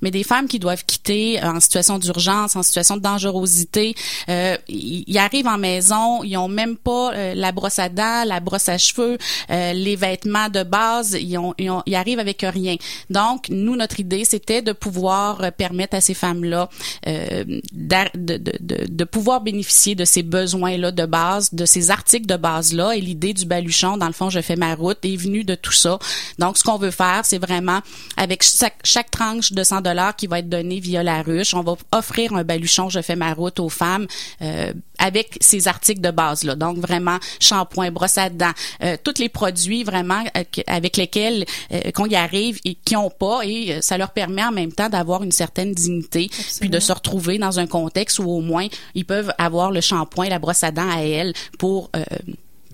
[0.00, 3.94] mais des femmes qui doivent quitter en situation d'urgence, en situation de dangerosité,
[4.28, 4.35] euh,
[4.68, 8.40] ils, ils arrivent en maison, ils ont même pas euh, la brosse à dents, la
[8.40, 9.18] brosse à cheveux,
[9.50, 12.76] euh, les vêtements de base, ils, ont, ils, arrivent avec rien.
[13.10, 16.68] Donc, nous, notre idée, c'était de pouvoir euh, permettre à ces femmes-là
[17.06, 22.26] euh, de, de, de, de pouvoir bénéficier de ces besoins-là de base, de ces articles
[22.26, 22.92] de base-là.
[22.96, 25.72] Et l'idée du baluchon, dans le fond, je fais ma route, est venue de tout
[25.72, 25.98] ça.
[26.38, 27.80] Donc, ce qu'on veut faire, c'est vraiment,
[28.16, 31.62] avec chaque, chaque tranche de 100 dollars qui va être donnée via la ruche, on
[31.62, 34.06] va offrir un baluchon, je fais ma route aux femmes
[34.42, 36.54] euh, avec ces articles de base là.
[36.54, 38.52] Donc vraiment shampoing, brosse à dents,
[38.82, 43.10] euh, tous les produits vraiment euh, avec lesquels euh, qu'on y arrive et qui ont
[43.10, 46.78] pas et euh, ça leur permet en même temps d'avoir une certaine dignité puis de
[46.80, 50.64] se retrouver dans un contexte où au moins ils peuvent avoir le shampoing, la brosse
[50.64, 52.04] à dents à elles pour euh,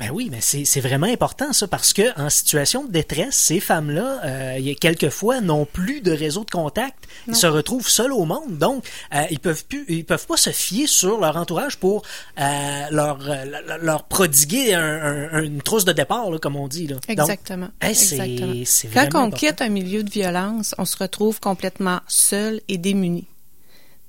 [0.03, 4.21] Ben oui, mais c'est vraiment important ça parce que en situation de détresse, ces femmes-là,
[4.25, 7.35] euh, il y a quelquefois n'ont plus de réseau de contact, Non.
[7.35, 8.85] ils se retrouvent seuls au monde, donc
[9.15, 12.03] euh, ils peuvent plus, ils peuvent pas se fier sur leur entourage pour
[12.41, 12.43] euh,
[12.91, 13.45] leur, euh,
[13.81, 16.95] leur prodiguer un- un- une trousse de départ, là, comme on dit là.
[16.97, 17.69] Donc, Exactement.
[17.81, 18.55] Exactement.
[18.93, 19.37] Quand on important.
[19.37, 23.29] quitte un milieu de violence, on se retrouve complètement seul et démuni.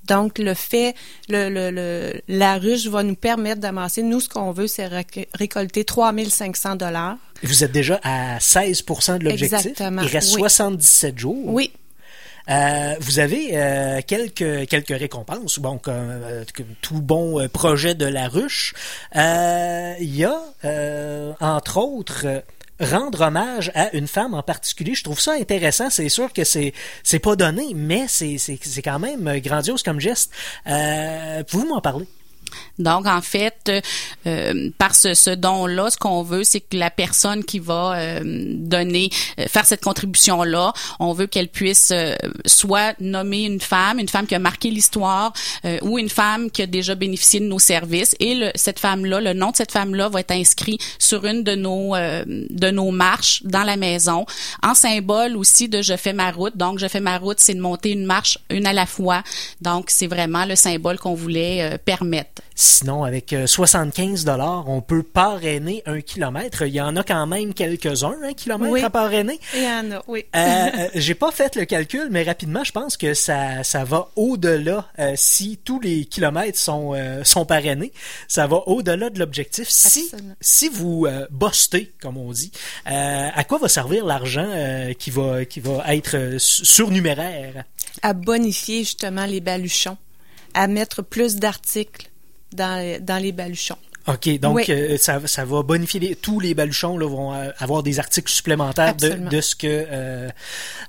[0.06, 0.94] Donc, le fait,
[1.28, 4.02] le, le, le- la ruche va nous permettre d'amasser.
[4.02, 7.16] Nous, ce qu'on veut, c'est réc- récolter 3500 dollars.
[7.42, 9.52] Vous êtes déjà à 16% de l'objectif?
[9.66, 10.40] Exactement, Il reste oui.
[10.40, 11.36] 77 jours.
[11.46, 11.72] Oui.
[12.50, 17.94] Euh, vous avez euh, quelques quelques récompenses, bon comme, euh, comme tout bon euh, projet
[17.94, 18.74] de la ruche.
[19.16, 22.40] Euh, Il y a euh, entre autres euh,
[22.80, 24.94] rendre hommage à une femme en particulier.
[24.94, 25.90] Je trouve ça intéressant.
[25.90, 26.72] C'est sûr que c'est
[27.02, 30.32] c'est pas donné, mais c'est quand même grandiose comme geste.
[30.66, 32.06] Euh, Pouvez-vous m'en parler?
[32.78, 33.70] Donc, en fait,
[34.26, 38.20] euh, par ce, ce don-là, ce qu'on veut, c'est que la personne qui va euh,
[38.24, 42.14] donner, euh, faire cette contribution-là, on veut qu'elle puisse euh,
[42.46, 45.32] soit nommer une femme, une femme qui a marqué l'histoire,
[45.64, 48.14] euh, ou une femme qui a déjà bénéficié de nos services.
[48.20, 51.54] Et le, cette femme-là, le nom de cette femme-là va être inscrit sur une de
[51.54, 54.26] nos euh, de nos marches dans la maison,
[54.62, 56.56] en symbole aussi de je fais ma route.
[56.56, 59.22] Donc, je fais ma route, c'est de monter une marche une à la fois.
[59.60, 62.42] Donc, c'est vraiment le symbole qu'on voulait permettre.
[62.56, 66.62] Sinon, avec euh, 75 dollars, on peut parrainer un kilomètre.
[66.62, 68.80] Il y en a quand même quelques-uns, un kilomètre Oui.
[68.82, 69.40] à parrainer.
[69.54, 70.24] Il y en a, oui.
[70.36, 70.38] Euh,
[70.78, 74.86] euh, J'ai pas fait le calcul, mais rapidement, je pense que ça, ça va au-delà.
[75.00, 77.92] euh, si tous les kilomètres sont, euh, sont parrainés,
[78.28, 79.68] ça va au-delà de l'objectif.
[79.68, 82.52] Si, si vous euh, bostez, comme on dit,
[82.88, 87.64] euh, à quoi va servir l'argent euh, qui va qui va être euh, su- surnuméraire?
[88.02, 89.96] à bonifier justement les baluchons,
[90.54, 92.10] à mettre plus d'articles
[92.54, 93.76] dans, dans les baluchons.
[94.06, 94.64] OK, donc Oui.
[94.68, 98.30] euh, ça, ça va bonifier les- tous les baluchons là, vont euh, avoir des articles
[98.30, 100.28] supplémentaires de, de ce que euh,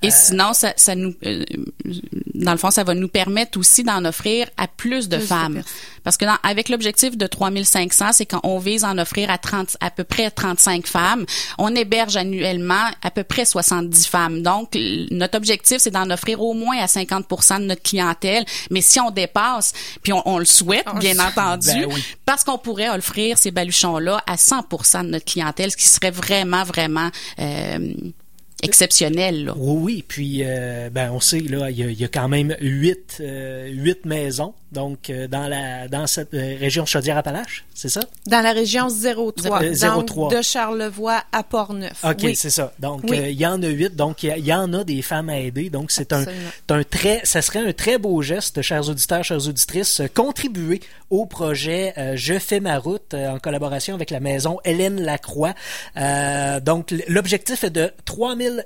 [0.02, 1.46] Et sinon, ça, ça nous, euh,
[2.34, 5.62] dans le fond, ça va nous permettre aussi d'en offrir à plus de Plus femmes.
[6.04, 9.78] Parce que dans- avec l'objectif de 3500, c'est quand on vise en offrir à 30,
[9.80, 11.26] à peu près 35 femmes.
[11.58, 14.42] On héberge annuellement à peu près 70 femmes.
[14.44, 14.78] Donc,
[15.12, 18.46] notre objectif, c'est d'en offrir au moins à 50% de notre clientèle.
[18.72, 19.72] Mais si on dépasse,
[20.04, 22.04] puis on, on le souhaite, On bien entendu, Ben oui.
[22.26, 26.64] parce qu'on pourrait offrir ces baluchons-là à 100% de notre clientèle, ce qui serait vraiment,
[26.64, 27.94] vraiment euh,
[28.66, 29.46] exceptionnel.
[29.46, 29.54] Là.
[29.58, 30.06] Oui, oui.
[30.08, 33.18] Puis, euh, ben, on sait, là, il y a, il y a quand même huit,
[33.22, 38.02] euh, huit maisons, donc, euh, dans la dans cette euh, région Chaudière-Appalaches, c'est ça?
[38.28, 40.30] Dans la région 03, Euh, donc 03.
[40.36, 42.04] de Charlevoix à Portneuf.
[42.04, 42.36] OK, Oui.
[42.36, 42.74] c'est ça.
[42.80, 43.18] Donc, Oui.
[43.18, 45.70] euh, il y en a huit, donc il y en a des femmes à aider.
[45.70, 46.26] Donc, c'est un,
[46.90, 51.94] très, ça serait un très beau geste, chers auditeurs, chères auditrices, euh, contribuer au projet
[51.98, 55.54] euh, Je fais ma route euh, en collaboration avec la maison Hélène Lacroix.
[55.98, 57.92] Euh, donc, l'objectif est de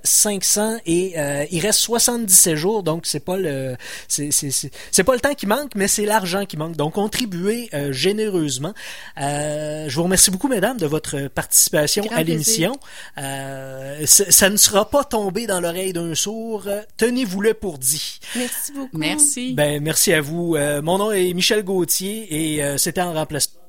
[0.04, 3.76] 3500 et euh, il reste 77 jours, donc c'est pas le,
[4.08, 6.76] c'est, c'est, c'est, pas le temps qui manque, mais c'est l'argent qui manque.
[6.76, 8.74] Donc, contribuez euh, généreusement.
[9.22, 12.76] Euh, je vous remercie beaucoup, mesdames, de votre participation Grand à l'émission.
[13.18, 16.64] Euh, ça, ne sera pas tombé dans l'oreille d'un sourd.
[16.68, 18.20] Euh, Tenez-vous-le pour dit.
[18.36, 18.98] Merci beaucoup.
[18.98, 19.54] Merci.
[19.54, 20.56] Ben, merci à vous.
[20.56, 23.69] Euh, mon nom est Michel Gauthier et euh, c'était en remplacement.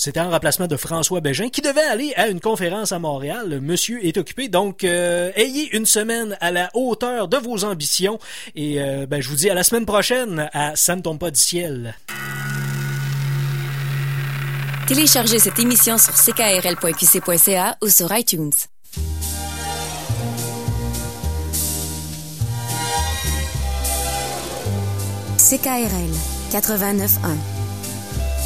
[0.00, 3.50] C'était en remplacement de François Bégin qui devait aller à une conférence à Montréal.
[3.50, 8.18] Le Monsieur est occupé, donc euh, ayez une semaine à la hauteur de vos ambitions.
[8.56, 11.30] Et euh, ben, je vous dis à la semaine prochaine à Ça ne tombe pas
[11.30, 11.94] du ciel.
[14.88, 18.52] Téléchargez cette émission sur ckrl.qc.ca ou sur iTunes.
[25.36, 26.14] CKRL
[26.52, 27.59] 89.1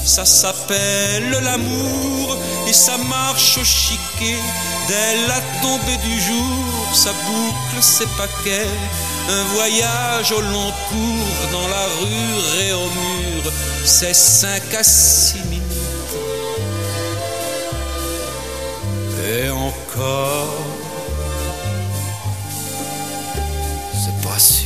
[0.04, 2.36] Ça s'appelle l'amour
[2.68, 4.38] et ça marche au chiquet.
[4.86, 8.68] Dès la tombée du jour, ça boucle ses paquets.
[9.28, 13.52] Un voyage au long cours dans la rue et au mur,
[13.84, 15.62] c'est cinq à six minutes.
[19.26, 20.54] Et encore,
[23.94, 24.63] c'est pas sûr.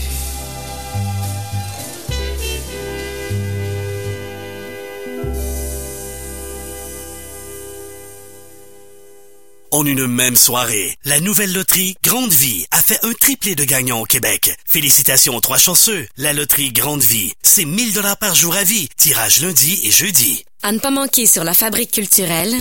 [9.71, 10.97] En une même soirée.
[11.05, 14.57] La nouvelle loterie Grande Vie a fait un triplé de gagnants au Québec.
[14.67, 16.07] Félicitations aux trois chanceux.
[16.17, 18.89] La loterie Grande Vie, c'est 1000 dollars par jour à vie.
[18.97, 20.45] Tirage lundi et jeudi.
[20.63, 22.55] À ne pas manquer sur la fabrique culturelle.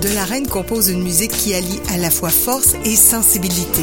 [0.00, 3.82] De la Reine compose une musique qui allie à la fois force et sensibilité.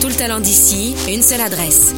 [0.00, 1.92] Tout le talent d'ici, une seule adresse.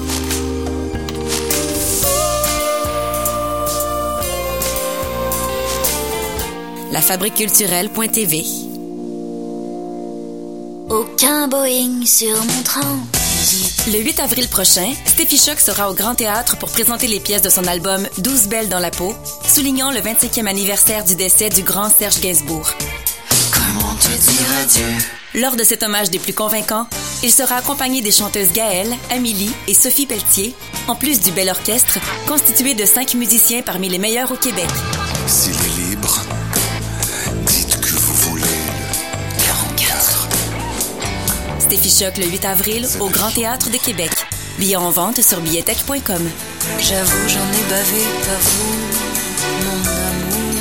[6.93, 8.45] lafabriqueculturelle.tv
[10.91, 12.99] Aucun Boeing sur mon train.
[13.93, 17.49] Le 8 avril prochain, Steffi Choc sera au Grand Théâtre pour présenter les pièces de
[17.49, 19.15] son album 12 belles dans la peau,
[19.47, 22.71] soulignant le 25e anniversaire du décès du grand Serge Gainsbourg.
[23.53, 26.87] Comment te dire adieu Lors de cet hommage des plus convaincants,
[27.23, 30.55] il sera accompagné des chanteuses Gaëlle, Amélie et Sophie Pelletier,
[30.89, 34.69] en plus du bel orchestre, constitué de cinq musiciens parmi les meilleurs au Québec.
[41.77, 44.11] Choc le 8 avril au Grand Théâtre de Québec.
[44.59, 46.29] Billets en vente sur billetech.com.
[46.81, 48.75] J'avoue, j'en ai bavé, pas vous,
[49.65, 50.61] mon amour.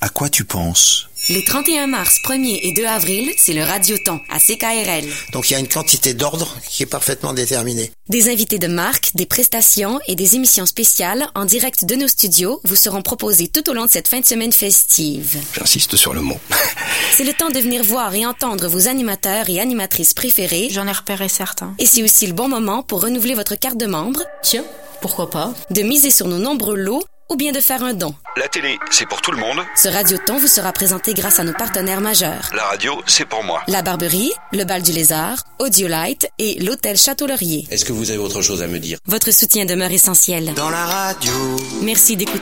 [0.00, 1.10] À quoi tu penses?
[1.28, 5.06] Les 31 mars, 1er et 2 avril, c'est le Radioton à CKRL.
[5.32, 7.90] Donc il y a une quantité d'ordre qui est parfaitement déterminée.
[8.08, 12.60] Des invités de marque, des prestations et des émissions spéciales en direct de nos studios
[12.62, 15.36] vous seront proposés tout au long de cette fin de semaine festive.
[15.52, 16.38] J'insiste sur le mot.
[17.10, 20.68] C'est le temps de venir voir et entendre vos animateurs et animatrices préférés.
[20.70, 21.74] J'en ai repéré certains.
[21.80, 24.22] Et c'est aussi le bon moment pour renouveler votre carte de membre.
[24.44, 24.64] Tiens,
[25.00, 25.54] pourquoi pas?
[25.70, 28.14] De miser sur nos nombreux lots ou bien de faire un don.
[28.36, 29.58] La télé, c'est pour tout le monde.
[29.74, 32.50] Ce Radioton vous sera présenté grâce à nos partenaires majeurs.
[32.54, 33.62] La radio, c'est pour moi.
[33.68, 37.66] La Barberie, le Bal du Lézard, Audiolite et l'Hôtel Château-Laurier.
[37.70, 38.98] Est-ce que vous avez autre chose à me dire?
[39.06, 40.52] Votre soutien demeure essentiel.
[40.54, 41.32] Dans la radio.
[41.82, 42.36] Merci d'écouter